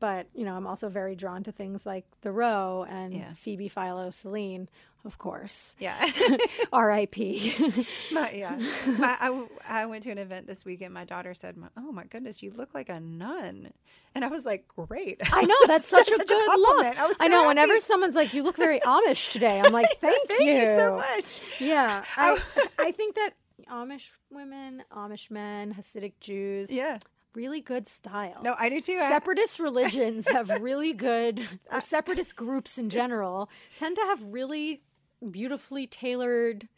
[0.00, 3.34] But, you know, I'm also very drawn to things like The Row and Yeah.
[3.34, 4.68] Phoebe Philo Celine,
[5.04, 5.76] of course.
[5.78, 6.10] yeah.
[6.72, 7.86] R.I.P.
[8.10, 8.56] My, yeah.
[8.98, 10.94] My, I, I went to an event this weekend.
[10.94, 13.72] My daughter said, "Oh my goodness, you look like a nun,"
[14.14, 16.86] and I was like, "Great." I know that's such a good look.
[16.98, 17.46] I, was I so know.
[17.48, 21.40] Whenever someone's like, "You look very Amish today," I'm like, "Thank, Thank you so much.
[21.58, 22.40] Yeah, I,
[22.78, 23.30] I think that
[23.70, 26.98] Amish women, Amish men, Hasidic Jews, Yeah.
[27.34, 28.40] Really good style.
[28.42, 28.98] No, I do too.
[28.98, 31.40] Separatist religions have really good,
[31.70, 34.82] uh, or separatist groups in general tend to have really
[35.30, 36.68] beautifully tailored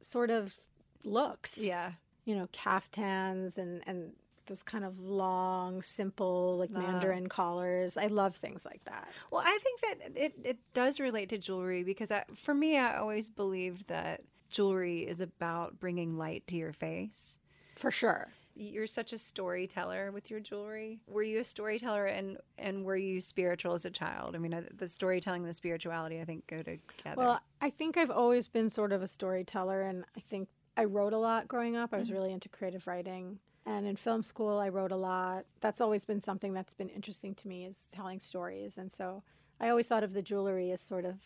[0.00, 0.58] sort of
[1.04, 1.58] looks.
[1.58, 1.92] yeah.
[2.24, 4.12] You know, caftans and, and
[4.46, 7.96] those kind of long, simple, like mandarin collars.
[7.96, 9.08] I love things like that.
[9.30, 12.98] Well, I think that it, it does relate to jewelry because I, for me, I
[12.98, 17.38] always believed that jewelry is about bringing light to your face.
[17.76, 18.28] For sure.
[18.60, 20.98] You're such a storyteller with your jewelry.
[21.06, 24.34] Were you a storyteller and and were you spiritual as a child?
[24.34, 27.16] I mean, uh, the storytelling and the spirituality, I think, go together.
[27.16, 31.12] Well, I think I've always been sort of a storyteller, and I think I wrote
[31.12, 31.94] a lot growing up.
[31.94, 33.38] I was really into creative writing.
[33.64, 35.44] And in film school, I wrote a lot.
[35.60, 38.78] That's always been something that's been interesting to me is telling stories.
[38.78, 39.22] And so
[39.60, 41.16] I always thought of the jewelry as sort of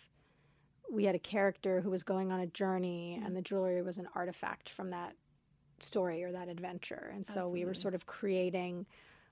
[0.90, 4.08] we had a character who was going on a journey, and the jewelry was an
[4.14, 5.14] artifact from that
[5.82, 7.10] story or that adventure.
[7.14, 8.86] And so we were sort of creating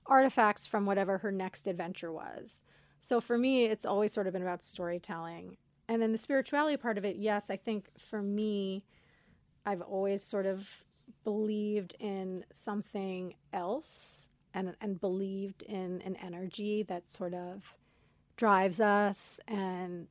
[0.05, 2.61] artifacts from whatever her next adventure was.
[2.99, 5.57] So for me, it's always sort of been about storytelling.
[5.87, 8.85] And then the spirituality part of it, yes, I think for me,
[9.65, 10.83] I've always sort of
[11.23, 17.75] believed in something else and and believed in an energy that sort of
[18.37, 20.07] drives us and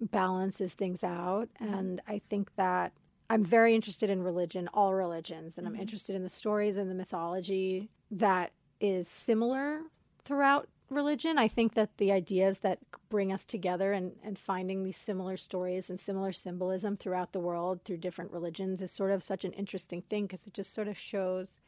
[0.00, 1.48] balances things out.
[1.60, 1.74] Mm-hmm.
[1.74, 2.92] And I think that
[3.30, 5.82] I'm very interested in religion, all religions, and I'm mm-hmm.
[5.82, 9.80] interested in the stories and the mythology that is similar
[10.24, 11.36] throughout religion.
[11.36, 12.78] I think that the ideas that
[13.10, 17.80] bring us together and, and finding these similar stories and similar symbolism throughout the world
[17.84, 20.96] through different religions is sort of such an interesting thing because it just sort of
[20.96, 21.60] shows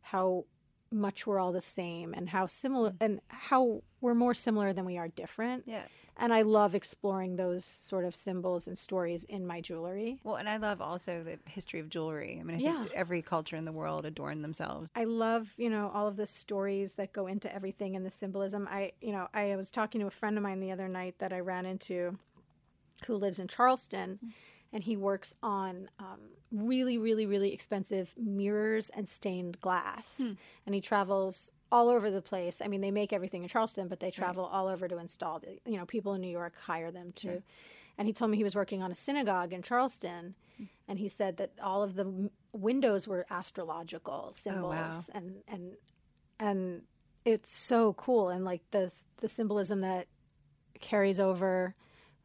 [0.00, 0.44] how
[0.90, 2.96] much we're all the same and how similar mm.
[3.00, 5.64] and how we're more similar than we are different.
[5.66, 5.82] yeah.
[6.16, 10.20] And I love exploring those sort of symbols and stories in my jewelry.
[10.22, 12.38] Well, and I love also the history of jewelry.
[12.40, 12.82] I mean, I Yeah.
[12.82, 14.90] think every culture in the world adorn themselves.
[14.94, 18.68] I love, you know, all of the stories that go into everything and the symbolism.
[18.70, 21.32] I, you know, I was talking to a friend of mine the other night that
[21.32, 22.18] I ran into
[23.06, 24.20] who lives in Charleston
[24.72, 30.34] and he works on um, really, really, really expensive mirrors and stained glass.
[30.66, 32.62] And he travels all over the place.
[32.64, 35.40] I mean, they make everything in Charleston, but they travel all over to install.
[35.40, 37.42] The, you know, people in New York hire them to.
[37.98, 40.34] And he told me he was working on a synagogue in Charleston,
[40.88, 45.72] and he said that all of the m- windows were astrological symbols, oh, and and
[46.38, 46.82] and
[47.24, 48.28] it's so cool.
[48.30, 50.06] And like the the symbolism that
[50.80, 51.74] carries over,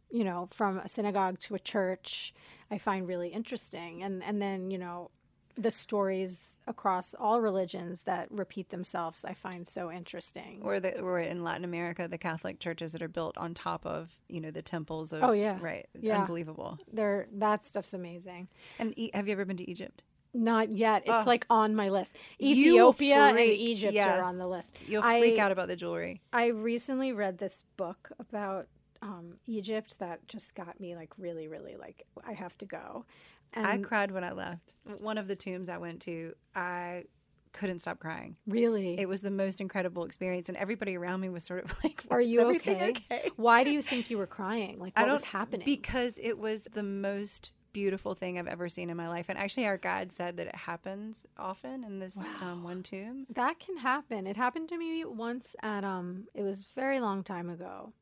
[0.09, 2.33] you know, from a synagogue to a church,
[2.71, 4.03] I find really interesting.
[4.03, 5.11] And and then you know,
[5.57, 10.61] the stories across all religions that repeat themselves, I find so interesting.
[10.63, 14.09] Or the or in Latin America, the Catholic churches that are built on top of
[14.27, 15.23] you know the temples of.
[15.23, 15.57] Oh, yeah.
[15.61, 15.87] right.
[15.99, 16.21] Yeah.
[16.21, 16.77] Unbelievable.
[16.91, 18.47] There, that stuff's amazing.
[18.77, 20.03] And e- have you ever been to Egypt?
[20.33, 21.03] Not yet.
[21.07, 22.15] It's like on my list.
[22.37, 24.07] You will Ethiopia and freak- Egypt yes.
[24.07, 24.75] are on the list.
[24.87, 26.21] You'll I- freak out about the jewelry.
[26.31, 28.67] I recently read this book about
[29.01, 33.05] um, Egypt that just got me like really, really like I have to go.
[33.53, 34.73] And I cried when I left.
[34.99, 37.05] One of the tombs I went to, I
[37.51, 38.35] couldn't stop crying.
[38.47, 42.05] really, It was the most incredible experience, and everybody around me was sort of like,
[42.11, 42.89] are you okay?
[42.89, 44.79] okay?" Why do you think you were crying?
[44.79, 45.65] Like what was happening?
[45.65, 49.27] because it was the most beautiful thing I've ever seen in my life.
[49.29, 53.27] And actually, our guide said that it happens often in this um, one tomb.
[53.33, 54.25] That can happen.
[54.27, 57.93] It happened to me once at um it was a very long time ago.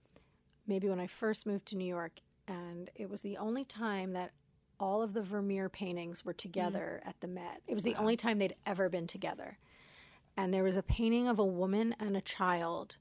[0.67, 4.31] Maybe when I first moved to New York and it was the only time that
[4.79, 7.09] all of the Vermeer paintings were together mm.
[7.09, 7.61] at the Met.
[7.67, 9.57] It was the only time they'd ever been together.
[10.35, 12.97] And there was a painting of a woman and a child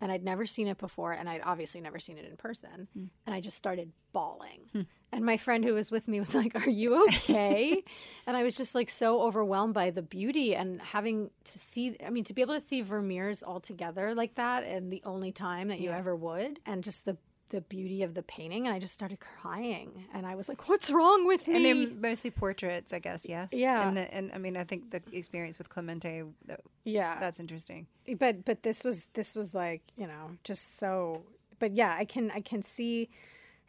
[0.00, 3.04] and I'd never seen it before and I'd obviously never seen it in person hmm.
[3.26, 4.60] and I just started bawling.
[4.72, 4.82] Hmm.
[5.12, 7.82] And my friend who was with me was like, Are you okay?
[8.26, 12.10] and I was just like so overwhelmed by the beauty and having to see, I
[12.10, 15.68] mean, to be able to see Vermeer's all together like that and the only time
[15.68, 15.98] that you Yeah.
[15.98, 17.16] ever would, and just the
[17.50, 18.66] the beauty of the painting.
[18.66, 20.06] And I just started crying.
[20.14, 21.56] And I was like, What's wrong with me?
[21.56, 23.26] And they're mostly portraits, I guess.
[23.28, 23.50] Yes.
[23.52, 23.86] Yeah.
[23.86, 27.20] And, the, and I mean, I think the experience with Clemente, that, yeah.
[27.20, 27.86] that's interesting.
[28.18, 31.22] but but this was this was like you know just so
[31.58, 33.08] but yeah i can i can see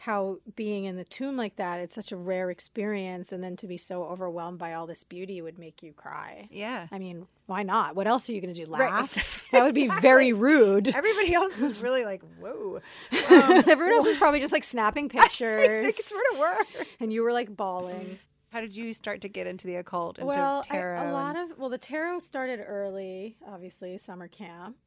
[0.06, 3.68] how being in the tomb like that it's such a rare experience and then to
[3.68, 6.88] be so overwhelmed by all this beauty would make you cry Yeah.
[6.92, 9.76] i mean why not what else are you going to do Right, laugh that would
[9.76, 12.80] be very rude Everybody else was really like, whoa.
[13.12, 16.58] everyone else was probably just like snapping I pictures think sort of were.
[17.00, 18.18] and you were like bawling
[18.50, 21.12] How did you start to get into the occult, into well tarot?
[21.12, 24.78] a lot and- of well the tarot started early obviously summer camp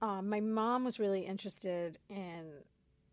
[0.00, 2.50] um, my mom was really interested in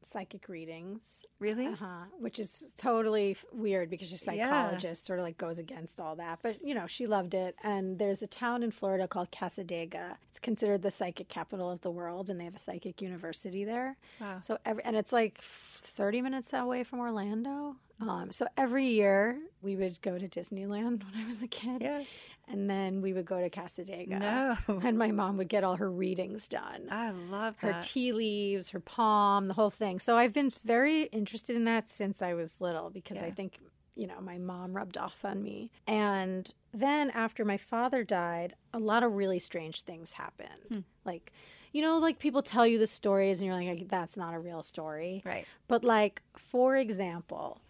[0.01, 1.67] psychic readings really?
[1.67, 4.45] uh-huh which is totally f- weird because she's a Yeah.
[4.49, 7.99] psychologist sort of like goes against all that but you know she loved it and
[7.99, 12.29] there's a town in florida called Cassadaga it's considered the psychic capital of the world
[12.29, 14.39] and they have a psychic university there Wow.
[14.41, 19.75] so every and it's like 30 minutes away from orlando um, so every year we
[19.75, 22.03] would go to disneyland when i was a kid Yeah.
[22.51, 24.79] And then we would go to Cassadaga No.
[24.83, 27.83] and my mom would get all her readings done I love her that.
[27.83, 29.99] tea leaves, her palm, the whole thing.
[29.99, 33.59] So I've been very interested in that since I was little because I think,
[33.95, 35.69] you know, my mom rubbed off on me.
[35.85, 40.49] And then after my father died, a lot of really strange things happened.
[40.71, 40.79] Hmm.
[41.05, 41.31] Like,
[41.71, 44.63] you know, like people tell you the stories and you're like, that's not a real
[44.63, 45.21] story.
[45.23, 45.45] right.
[45.67, 47.61] But like, for example,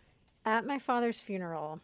[0.46, 1.82] at my father's funeral,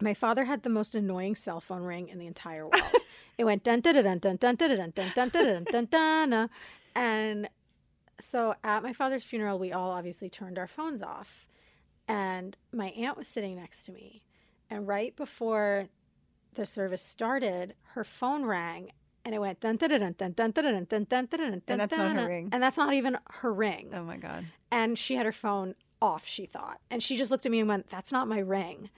[0.00, 3.04] my father had the most annoying cell phone ring in the entire world.
[3.38, 5.86] it went dun dun dun dun dun dun dun dun dun dun dun dun
[6.32, 6.50] dun
[6.94, 7.48] and
[8.20, 11.48] so at my father's funeral, we all obviously turned our phones off,
[12.06, 14.22] and my aunt was sitting next to me,
[14.70, 15.88] and right before
[16.54, 18.92] the service started, her phone rang.
[19.24, 21.80] And it went dun dun dun dun dun dun dun dun dun dun dun And
[21.80, 22.48] that's not her ring.
[22.52, 24.44] And that's not even her ring Oh my God.
[24.70, 27.68] and she had her phone off she thought and she just looked at me and
[27.68, 28.90] went that's not my ring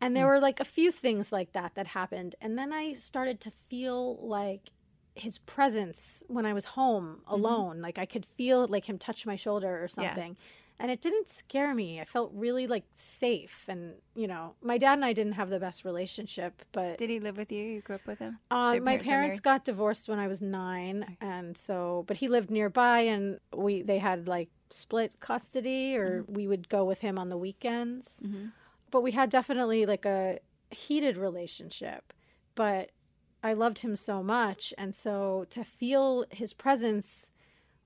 [0.00, 3.40] and there were like a few things like that that happened and then i started
[3.40, 4.70] to feel like
[5.14, 9.36] his presence when i was home alone like i could feel like him touch my
[9.36, 10.02] shoulder or Mm-hmm.
[10.02, 10.08] Yeah.
[10.10, 10.36] something
[10.78, 14.94] and it didn't scare me i felt really like safe and you know my dad
[14.94, 17.64] and i didn't have the best relationship but Did he live with you?
[17.64, 18.38] You grew up with him?
[18.50, 22.28] uh, Their my parents parents got divorced when I was nine, and so but he
[22.28, 23.24] lived nearby, and
[23.64, 26.34] we they had like split custody, or Mm-hmm.
[26.38, 28.20] we would go with him on the weekends.
[28.24, 28.52] Mhm.
[28.90, 30.38] But we had definitely like a
[30.70, 32.12] heated relationship.
[32.54, 32.90] But
[33.42, 37.32] I loved him so much, and so to feel his presence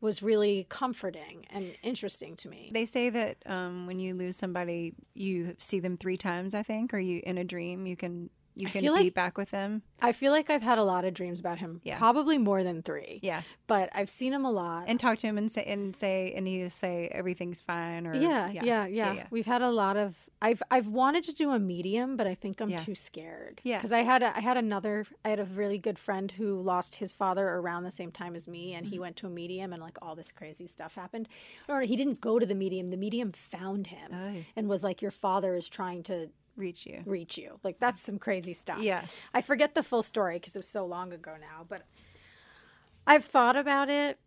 [0.00, 2.70] was really comforting and interesting to me.
[2.72, 6.54] They say that um, when you lose somebody, you see them three times.
[6.54, 9.50] I think, or you in a dream, you can you can be like- back with
[9.50, 9.82] him.
[10.02, 11.98] I feel like I've had a lot of dreams about him, Yeah.
[11.98, 13.20] probably more than three.
[13.22, 14.84] Yeah, But I've seen him a lot.
[14.88, 18.06] and talk to him and say and say and he say everything's fine.
[18.06, 19.26] Or yeah, yeah, yeah, yeah.
[19.30, 20.16] We've had a lot of.
[20.40, 22.78] I've I've wanted to do a medium, but I think I'm Yeah.
[22.78, 23.60] too scared.
[23.62, 23.76] Yeah.
[23.76, 25.04] because I had a, I had another.
[25.22, 28.48] I had a really good friend who lost his father around the same time as
[28.48, 29.00] me, and he Mm-hmm.
[29.02, 31.28] went to a medium, and like all this crazy stuff happened.
[31.68, 32.88] Or he didn't go to the medium.
[32.88, 37.02] The medium found him Oh, and was like, "Your father is trying to reach you.
[37.06, 38.80] reach you." Like that's some crazy stuff.
[38.80, 39.04] Yeah.
[39.34, 41.82] I forget the full story because it was so long ago now, but
[43.06, 44.18] I've thought about it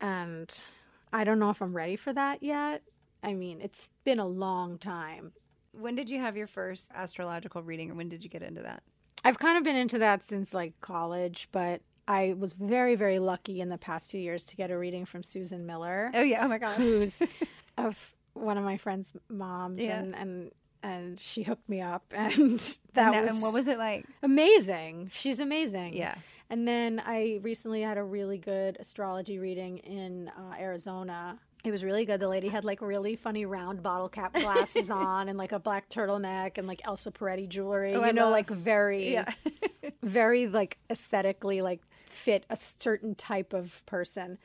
[0.00, 0.64] and
[1.12, 2.82] I don't know if I'm ready for that yet.
[3.22, 5.32] I mean, it's been a long time.
[5.72, 8.82] When did you have your first astrological reading, or when did you get into that?
[9.24, 13.60] I've kind of been into that since like college, but I was very, very lucky
[13.60, 16.44] in the past few years to get a reading from Susan Miller, Oh yeah.
[16.44, 16.76] Oh my God.
[16.76, 17.20] who's
[17.78, 17.98] of
[18.34, 19.98] one of my friend's moms, Yeah.
[19.98, 20.50] and and
[20.82, 22.58] and she hooked me up, and
[22.94, 24.06] that, and, was, and what was it like?
[24.22, 25.10] amazing.
[25.12, 25.94] She's amazing.
[25.96, 26.14] Yeah.
[26.50, 31.38] And then I recently had a really good astrology reading in uh, Arizona.
[31.64, 32.20] It was really good.
[32.20, 35.90] The lady had like really funny round bottle cap glasses on and like a black
[35.90, 37.94] turtleneck and like Elsa Peretti jewelry.
[37.94, 39.30] Oh, you I know, love- like very, Yeah.
[40.02, 44.38] very like aesthetically like fit a certain type of person.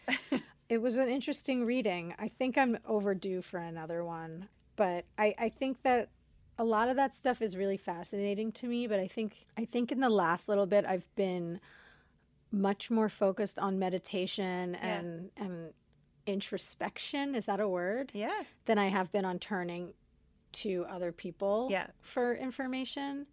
[0.67, 2.15] it was an interesting reading.
[2.19, 6.09] I think I'm overdue for another one, but I, I think that
[6.57, 8.87] a lot of that stuff is really fascinating to me.
[8.87, 11.59] But I think I think in the last little bit I've been
[12.51, 14.99] much more focused on meditation Yeah.
[14.99, 15.73] and and
[16.25, 17.35] introspection.
[17.35, 18.11] Is that a word?
[18.13, 18.43] yeah.
[18.65, 19.93] Than I have been on turning
[20.53, 21.87] to other people Yeah.
[22.01, 23.27] for information.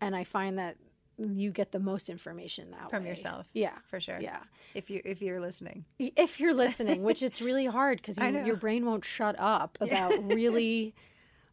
[0.00, 0.76] And I find that
[1.18, 3.08] you get the most information that From way.
[3.10, 3.46] yourself.
[3.54, 3.78] Yeah.
[3.86, 4.20] For sure.
[4.20, 4.42] Yeah.
[4.74, 5.84] If you if you're listening.
[5.98, 10.12] If you're listening, which it's really hard because you, your brain won't shut up about
[10.24, 10.94] really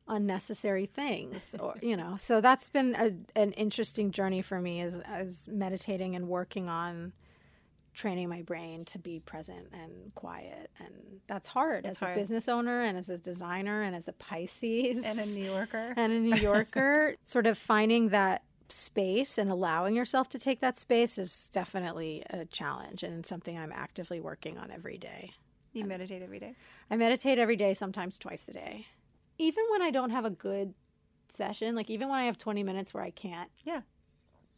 [0.08, 4.98] unnecessary things or you know so that's been a, an interesting journey for me as
[5.00, 7.14] as meditating and working on
[7.94, 10.94] training my brain to be present and quiet and
[11.28, 15.06] that's hard It's as a business owner and as a designer and as a pisces
[15.06, 15.94] And a New Yorker.
[15.98, 20.76] and a New Yorker, sort of finding that space and allowing yourself to take that
[20.76, 25.32] space is definitely a challenge and something I'm actively working on every day.
[25.74, 26.56] You meditate every day.
[26.90, 28.88] I meditate every day, sometimes twice a day.
[29.44, 30.74] Even when I don't have a good
[31.28, 33.82] session, like even when I have 20 minutes where I can't Yeah.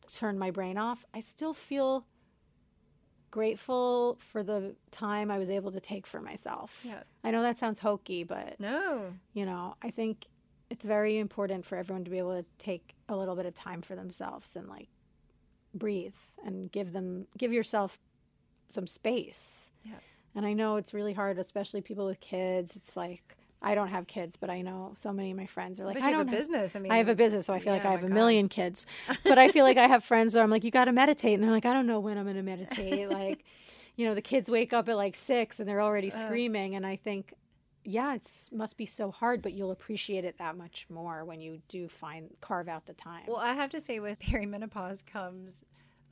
[0.07, 2.05] turn my brain off, I still feel
[3.31, 6.83] grateful for the time I was able to take for myself.
[6.87, 7.01] Yeah.
[7.23, 9.13] I know that sounds hokey, but No.
[9.33, 10.27] you know, I think
[10.69, 13.81] it's very important for everyone to be able to take a little bit of time
[13.81, 14.89] for themselves and like
[15.73, 17.97] breathe and give them give yourself
[18.69, 19.71] some space.
[19.83, 19.99] Yeah.
[20.35, 22.75] And I know it's really hard, especially people with kids.
[22.75, 25.85] It's like I don't have kids, but I know so many of my friends are
[25.85, 26.75] like, I don't have a business.
[26.75, 28.13] I mean, I have a business, so I feel like I my have a God.
[28.13, 28.85] million kids.
[29.23, 31.43] But I feel like I have friends where I'm like, you got to meditate, and
[31.43, 33.09] they're like, I don't know when I'm going to meditate.
[33.21, 33.43] like,
[33.95, 36.15] you know, the kids wake up at like six and they're already Uh.
[36.19, 37.33] screaming, and I think,
[37.83, 41.59] yeah, it's must be so hard, but you'll appreciate it that much more when you
[41.67, 43.23] do find carve out the time.
[43.27, 45.63] Well, I have to say, with perimenopause comes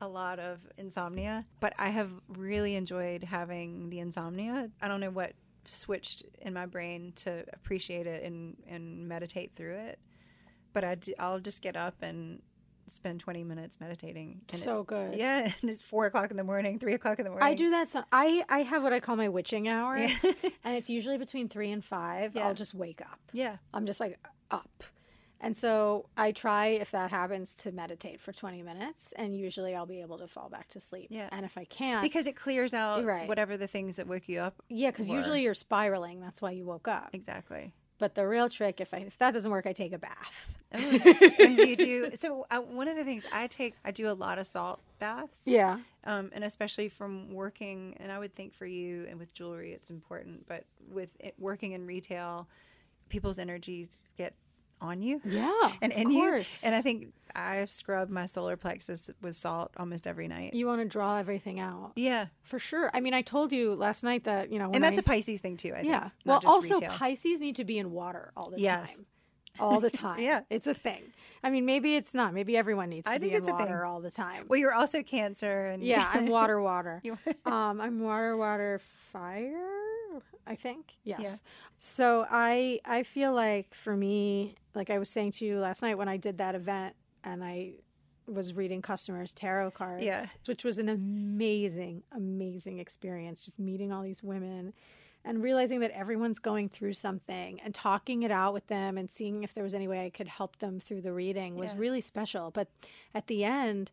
[0.02, 4.70] a lot of insomnia, but I have really enjoyed having the insomnia.
[4.82, 5.34] I don't know what
[5.70, 10.00] switched in my brain to appreciate it and, and meditate through it,
[10.74, 12.42] but I do, I'll just get up and
[12.88, 14.42] spend 20 minutes meditating.
[14.52, 15.16] And So good.
[15.16, 15.52] Yeah.
[15.62, 17.48] And it's four o'clock in the morning, three o'clock in the morning.
[17.48, 17.90] I do that.
[17.90, 20.32] So I I have what I call my witching hours, Yeah.
[20.64, 22.36] and it's usually between three and five.
[22.36, 22.46] Yeah.
[22.48, 23.20] I'll just wake up.
[23.32, 23.58] Yeah.
[23.74, 24.20] I'm just like
[24.52, 24.84] up.
[25.44, 29.86] And so I try, if that happens, to meditate for 20 minutes, and usually I'll
[29.86, 31.08] be able to fall back to sleep.
[31.10, 31.30] Yeah.
[31.32, 33.28] And if I can't, Because it clears out Right.
[33.28, 34.56] whatever the things that wake you up.
[34.70, 36.22] yeah, because usually you're spiraling.
[36.22, 37.10] That's why you woke up.
[37.14, 37.74] Exactly.
[38.00, 40.58] But the real trick, if I if that doesn't work, I take a bath.
[40.72, 44.40] and you do so uh, one of the things i take i do a lot
[44.40, 45.78] of salt baths Yeah.
[46.04, 49.92] um, and especially from working and i would think for you and with jewelry it's
[49.92, 52.48] important but with it, working in retail
[53.10, 54.34] people's energies get
[54.84, 55.72] on you Yeah.
[55.82, 56.64] and in of you course.
[56.64, 60.82] and i think i scrub my solar plexus with salt almost every night you want
[60.82, 62.92] to draw everything out yeah for sure.
[62.94, 65.04] I mean, I told you last night that you know, when and that's I- a
[65.04, 66.00] pisces thing too i yeah.
[66.02, 66.92] think Well, also retail.
[66.92, 68.96] Pisces need to be in water all the Yes.
[68.98, 69.06] time.
[69.60, 70.20] All the time.
[70.20, 70.42] Yeah.
[70.50, 71.02] It's a thing.
[71.44, 72.34] I mean, maybe it's not.
[72.34, 73.68] Maybe everyone needs I to be think in it's a thing.
[73.68, 74.46] water all the time.
[74.48, 77.02] well you're also cancer and Yeah, I'm water, water.
[77.46, 78.82] Um, I'm water, water,
[79.12, 79.54] fire.
[80.48, 81.20] I think yes.
[81.24, 81.36] Yeah.
[81.78, 85.98] So I I feel like for me, like I was saying to you last night
[85.98, 87.74] when I did that event and I
[88.28, 90.26] was reading customers' tarot cards, Yeah.
[90.46, 93.42] which was an amazing, amazing experience.
[93.42, 94.74] Just meeting all these women
[95.26, 99.44] and realizing that everyone's going through something and talking it out with them and seeing
[99.44, 101.80] if there was any way I could help them through the reading was Yeah.
[101.80, 102.52] really special.
[102.52, 102.68] But
[103.14, 103.92] at the end,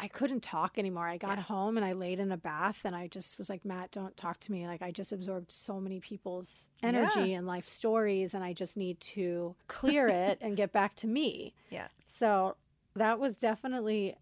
[0.00, 1.06] I couldn't talk anymore.
[1.06, 1.42] I got Yeah.
[1.44, 4.40] home and I laid in a bath and I just was like, Matt, don't talk
[4.40, 4.66] to me.
[4.66, 9.00] Like, I just absorbed so many people's energy and life stories, and I just need
[9.00, 11.54] to clear it and get back to me.
[11.70, 11.88] Yeah.
[12.08, 12.56] So
[12.94, 14.16] that was definitely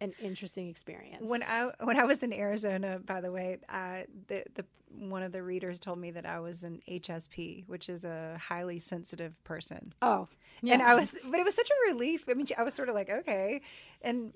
[0.00, 1.22] an interesting experience.
[1.24, 4.64] When I when I was in Arizona, by the way, uh, the the
[4.98, 8.78] one of the readers told me that I was an HSP, which is a highly
[8.78, 10.28] sensitive person, oh,
[10.62, 10.74] yeah.
[10.74, 12.24] and I was, but it was such a relief.
[12.28, 13.60] I mean, I was sort of like, okay,
[14.02, 14.32] and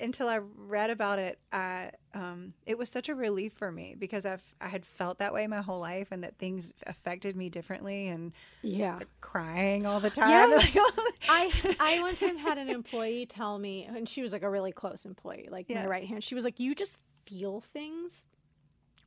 [0.00, 4.26] until I read about it, I, um, it was such a relief for me because
[4.26, 8.08] I've I had felt that way my whole life, and that things affected me differently,
[8.08, 8.32] and
[8.62, 8.98] yeah.
[9.20, 10.30] crying all the time.
[10.30, 10.76] Yes.
[11.28, 14.72] I I one time had an employee tell me, and she was like a really
[14.72, 15.82] close employee, like Yeah.
[15.82, 16.22] my right hand.
[16.24, 18.26] She was like, "You just feel things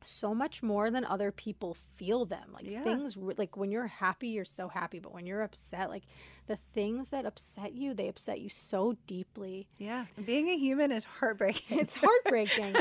[0.03, 2.51] so much more than other people feel them.
[2.53, 2.81] Like Yeah.
[2.83, 6.03] things, like when you're happy, you're so happy, but when you're upset, like
[6.47, 9.67] the things that upset you, they upset you so deeply.
[9.77, 11.79] yeah, being a human is heartbreaking.
[11.79, 12.77] It's heartbreaking.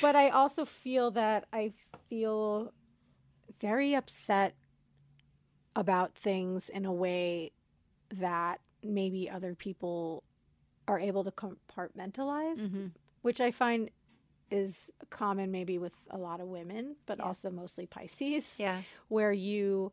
[0.00, 1.72] but I also feel that I
[2.08, 2.72] feel
[3.60, 4.54] very upset
[5.76, 7.52] about things in a way
[8.10, 10.22] that maybe other people
[10.88, 12.92] are able to compartmentalize, Mhm.
[13.22, 13.90] which I find
[14.52, 17.24] is common maybe with a lot of women, but Yeah.
[17.24, 19.92] also mostly Pisces, Yeah, where you,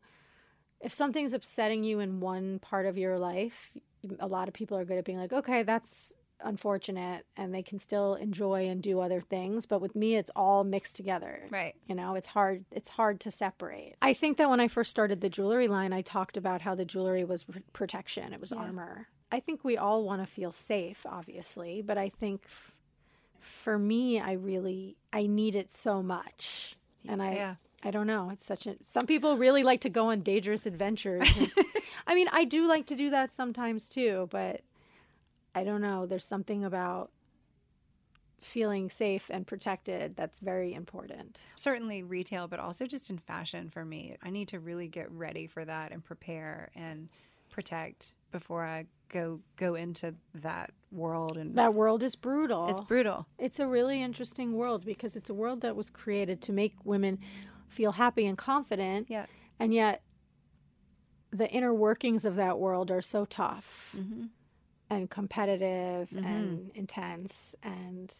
[0.80, 3.72] if something's upsetting you in one part of your life,
[4.18, 7.78] a lot of people are good at being like, okay, that's unfortunate, and they can
[7.78, 9.66] still enjoy and do other things.
[9.66, 11.42] But with me, it's all mixed together.
[11.50, 11.74] right.
[11.86, 12.64] You know, it's hard.
[12.70, 13.96] It's hard to separate.
[14.00, 16.84] I think that when I first started the jewelry line, I talked about how the
[16.86, 18.32] jewelry was pr- protection.
[18.32, 18.58] It was Yeah.
[18.58, 19.08] armor.
[19.32, 22.72] I think we all want to feel safe, obviously, but I think f-
[23.40, 26.76] for me, I really I need it so much,
[27.08, 27.54] and I yeah.
[27.82, 28.30] I don't know.
[28.30, 28.76] It's such a.
[28.82, 31.28] Some people really like to go on dangerous adventures.
[31.36, 31.52] and-
[32.06, 34.62] I mean, I do like to do that sometimes too, but
[35.54, 36.06] I don't know.
[36.06, 37.10] There's something about
[38.40, 41.40] feeling safe and protected that's very important.
[41.56, 44.16] Certainly retail, but also just in fashion for me.
[44.22, 47.08] I need to really get ready for that and prepare and
[47.50, 52.68] protect before I go go into that world and That world is brutal.
[52.68, 53.26] it's brutal.
[53.38, 57.18] It's a really interesting world because it's a world that was created to make women
[57.68, 59.08] feel happy and confident.
[59.10, 59.26] Yeah.
[59.58, 60.02] And yet,
[61.32, 64.24] the inner workings of that world are so tough Mm-hmm.
[64.88, 67.54] and competitive and intense.
[67.62, 68.12] And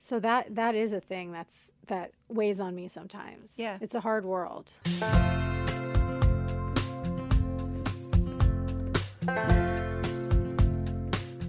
[0.00, 3.54] so that that is a thing that's that weighs on me sometimes.
[3.56, 3.78] Yeah.
[3.80, 4.70] It's a hard world.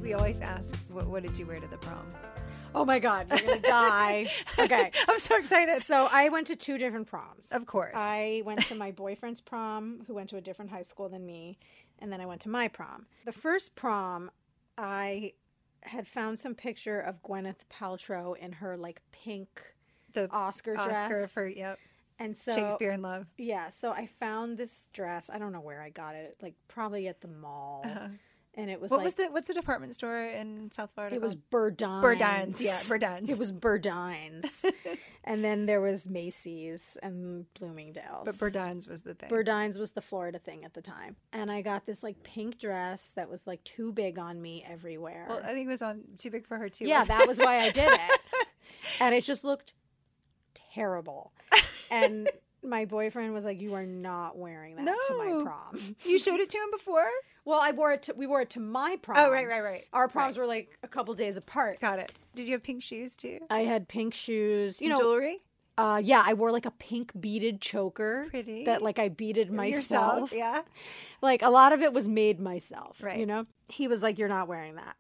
[0.02, 2.06] We always ask, what, what did you wear to the prom?
[2.76, 4.32] Oh my God, you're gonna die.
[4.60, 4.92] Okay.
[5.08, 5.82] I'm so excited.
[5.82, 7.52] So I went to two different proms.
[7.52, 7.94] Of course.
[7.96, 11.58] I went to my boyfriend's prom, who went to a different high school than me,
[12.00, 13.06] and then I went to my prom.
[13.26, 14.30] The first prom,
[14.78, 15.34] I
[15.82, 19.74] had found some picture of Gwyneth Paltrow in her like pink
[20.14, 20.98] the Oscar dress.
[20.98, 21.80] Oscar for yep
[22.20, 23.26] and so Shakespeare in Love.
[23.38, 25.30] Yeah, so I found this dress.
[25.34, 26.38] I don't know where I got it.
[26.42, 27.86] Like probably at the mall.
[28.56, 28.98] And it was Uh-huh.
[28.98, 31.16] What like was the what's the department store in South Florida?
[31.16, 31.36] it was?
[31.36, 32.02] Burdines.
[32.04, 33.30] Burdines, yeah, Burdines.
[33.30, 34.66] It was Burdines.
[35.24, 38.26] and then there was Macy's and Bloomingdale's.
[38.26, 39.30] but Burdines was the thing.
[39.30, 41.16] Burdines was the Florida thing at the time.
[41.32, 45.28] And I got this like pink dress that was like too big on me everywhere.
[45.30, 46.86] well, I think it was on too big for her too.
[46.86, 48.20] yeah, that was why I did it.
[49.00, 49.74] and it just looked
[50.74, 51.32] terrible.
[51.92, 52.30] And
[52.64, 56.50] my boyfriend was like, "You are not wearing that to my prom." you showed it
[56.50, 57.08] to him before.
[57.46, 58.04] Well, I wore it.
[58.04, 59.18] To, we wore it to my prom.
[59.18, 59.86] Oh, right, right, right.
[59.94, 60.44] Our proms Right.
[60.44, 61.80] were like a couple days apart.
[61.80, 62.12] Got it.
[62.36, 63.40] Did you have pink shoes too?
[63.50, 64.82] I had pink shoes.
[64.82, 65.42] You know, jewelry.
[65.78, 68.28] uh, yeah, I wore like a pink beaded choker.
[68.30, 68.66] Pretty.
[68.66, 70.32] That like I beaded myself.
[70.32, 70.62] Yourself, yeah.
[71.22, 73.02] Like a lot of it was made myself.
[73.02, 73.18] Right.
[73.20, 74.96] You know, he was like, "You're not wearing that."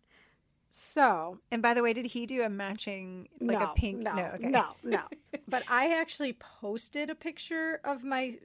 [0.70, 4.00] So And by the way, did he do a matching like no, a pink?
[4.00, 4.48] No, okay.
[4.48, 5.02] no, no.
[5.48, 8.38] but I actually posted a picture of my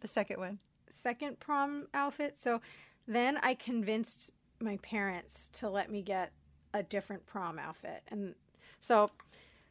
[0.00, 0.58] The second one,
[0.88, 2.38] second prom outfit.
[2.38, 2.60] So
[3.06, 6.32] then I convinced my parents to let me get
[6.74, 8.02] a different prom outfit.
[8.08, 8.34] And
[8.78, 9.10] so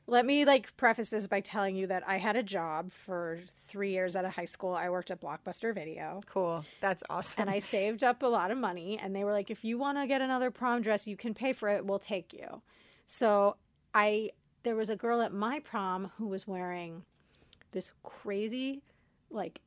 [0.10, 3.92] let me like preface this by telling you that I had a job for 3
[3.92, 4.74] years at a high school.
[4.74, 6.22] I worked at Blockbuster Video.
[6.26, 6.66] Cool.
[6.82, 7.42] That's awesome.
[7.42, 9.98] And I saved up a lot of money and they were like if you want
[9.98, 11.86] to get another prom dress, you can pay for it.
[11.86, 12.62] We'll take you.
[13.06, 13.56] So
[13.94, 14.32] I
[14.64, 17.04] there was a girl at my prom who was wearing
[17.72, 18.82] this crazy
[19.30, 19.62] like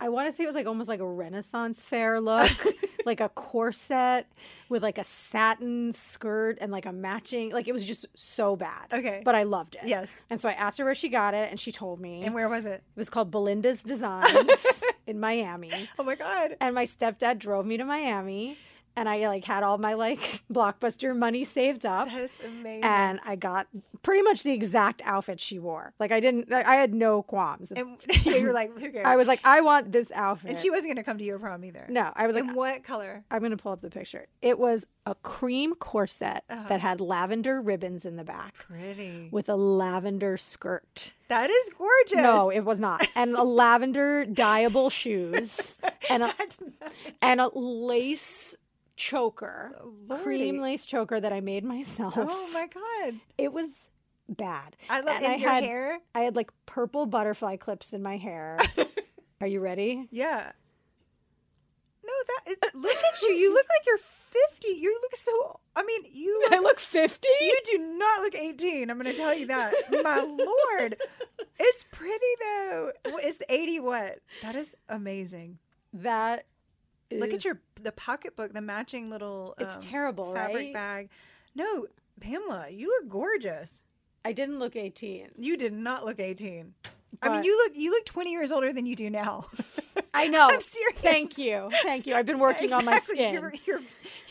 [0.00, 2.50] I want to say it was like almost like a Renaissance fair look,
[3.06, 4.26] like a corset
[4.68, 8.86] with like a satin skirt and like a matching like it was just so bad.
[8.92, 9.22] Okay.
[9.24, 9.82] But I loved it.
[9.86, 10.14] Yes.
[10.30, 12.48] And so I asked her where she got it and she told me and where
[12.48, 12.72] was it?
[12.74, 16.56] it was called Belinda's Designs in Miami Oh my god.
[16.60, 18.56] and my stepdad drove me to Miami
[18.96, 22.84] and I like had all my like blockbuster money saved up That is amazing.
[22.84, 23.66] and I got
[24.02, 25.92] pretty much the exact outfit she wore.
[25.98, 27.70] Like I didn't I had no qualms.
[27.72, 29.04] And you were like, who cares?
[29.06, 30.50] I was like I want this outfit.
[30.50, 31.86] and she wasn't gonna come to your prom either.
[31.88, 33.24] No, I was like In what color?
[33.30, 34.26] I'm going to pull up the picture.
[34.42, 36.68] It was a cream corset Uh-huh.
[36.68, 39.28] that had lavender ribbons in the back Pretty.
[39.30, 41.12] with a lavender skirt.
[41.28, 42.16] That is gorgeous.
[42.16, 43.06] No, it was not.
[43.14, 45.78] And a lavender dyeable shoes
[46.10, 46.34] and a,
[47.22, 48.56] and a lace
[49.00, 49.72] choker,
[50.08, 50.22] Lordy.
[50.24, 52.14] cream lace choker that I made myself.
[52.16, 53.20] Oh my god.
[53.38, 53.88] It was
[54.28, 54.76] bad.
[54.90, 55.98] I love And in I your had hair.
[56.14, 58.58] I had like purple butterfly clips in my hair.
[59.40, 60.06] Are you ready?
[60.10, 60.52] Yeah.
[62.04, 62.58] No, that is.
[62.74, 63.28] Look at you.
[63.30, 64.68] You look like you're 50.
[64.68, 65.60] You look so.
[65.76, 66.52] I mean, you look.
[66.58, 67.26] I look 50.
[67.40, 68.90] You do not look 18.
[68.90, 69.72] I'm going to tell you that.
[70.02, 70.96] My lord.
[71.58, 72.92] It's pretty though.
[73.04, 74.18] It's 80 what?
[74.42, 75.58] That is amazing.
[75.94, 76.44] That
[77.12, 80.72] Look at your the pocketbook, the matching little It's um, terrible, fabric right?
[80.72, 81.08] bag.
[81.54, 81.86] No,
[82.20, 83.82] Pamela, you look gorgeous.
[84.24, 85.30] I didn't look 18.
[85.38, 86.74] You did not look 18.
[87.22, 89.46] I mean, you look you look 20 years older than you do now.
[90.14, 90.48] I know.
[90.50, 91.00] I'm serious.
[91.00, 91.70] Thank you.
[91.82, 92.14] Thank you.
[92.14, 93.34] I've been working on my skin.
[93.34, 93.80] You're, you're,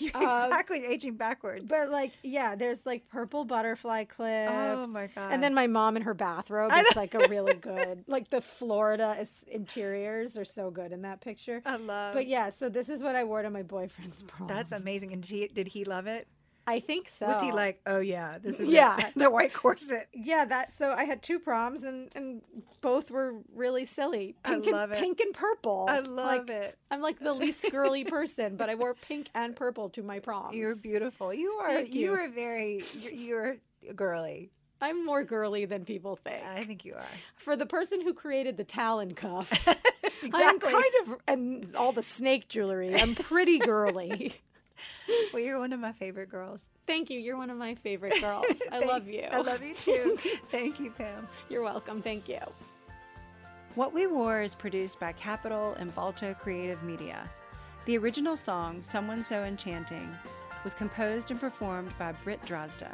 [0.14, 1.66] you're Um, exactly aging backwards.
[1.68, 4.52] But like, yeah, there's like purple butterfly clips.
[4.52, 5.32] Oh, my God.
[5.34, 9.16] And then my mom in her bathrobe is like a really good, like the Florida
[9.20, 11.62] is- interiors are so good in that picture.
[11.66, 12.14] I love.
[12.14, 14.48] But yeah, so this is what I wore to my boyfriend's prom.
[14.48, 15.14] that's amazing.
[15.14, 16.28] And he, did he love it?
[16.70, 17.28] I think so.
[17.28, 18.98] Was he like, oh yeah, this is Yeah.
[19.08, 20.08] it, the white corset?
[20.14, 20.76] Yeah, that.
[20.76, 22.42] So I had two proms, and and
[22.82, 24.36] both were really silly.
[24.46, 25.02] I Pink love and it.
[25.02, 25.88] pink and purple.
[25.90, 26.78] I love Like, it.
[26.92, 30.56] I'm like the least girly person, but I wore pink and purple to my proms.
[30.56, 31.34] You're beautiful.
[31.34, 31.74] You are.
[31.76, 32.12] Thank You you.
[32.14, 32.84] are very.
[33.00, 33.14] You're,
[33.82, 34.52] you're girly.
[34.82, 36.42] I'm more girly than people think.
[36.46, 37.06] I think you are.
[37.36, 39.76] For the person who created the Talon cuff, I'm
[40.24, 40.72] Exactly.
[40.72, 42.96] kind of and all the snake jewelry.
[42.96, 44.34] I'm pretty girly.
[45.34, 46.70] Well, you're one of my favorite girls.
[46.88, 47.20] Thank you.
[47.20, 48.62] You're one of my favorite girls.
[48.72, 49.24] I love you.
[49.32, 50.18] I love you too.
[50.52, 51.28] Thank you, Pam.
[51.50, 52.02] You're welcome.
[52.02, 52.40] Thank you.
[53.76, 57.30] What We Wore is produced by Capitol and Balto Creative Media.
[57.86, 60.10] The original song, Someone So Enchanting,
[60.64, 62.92] was composed and performed by Britt Drozda.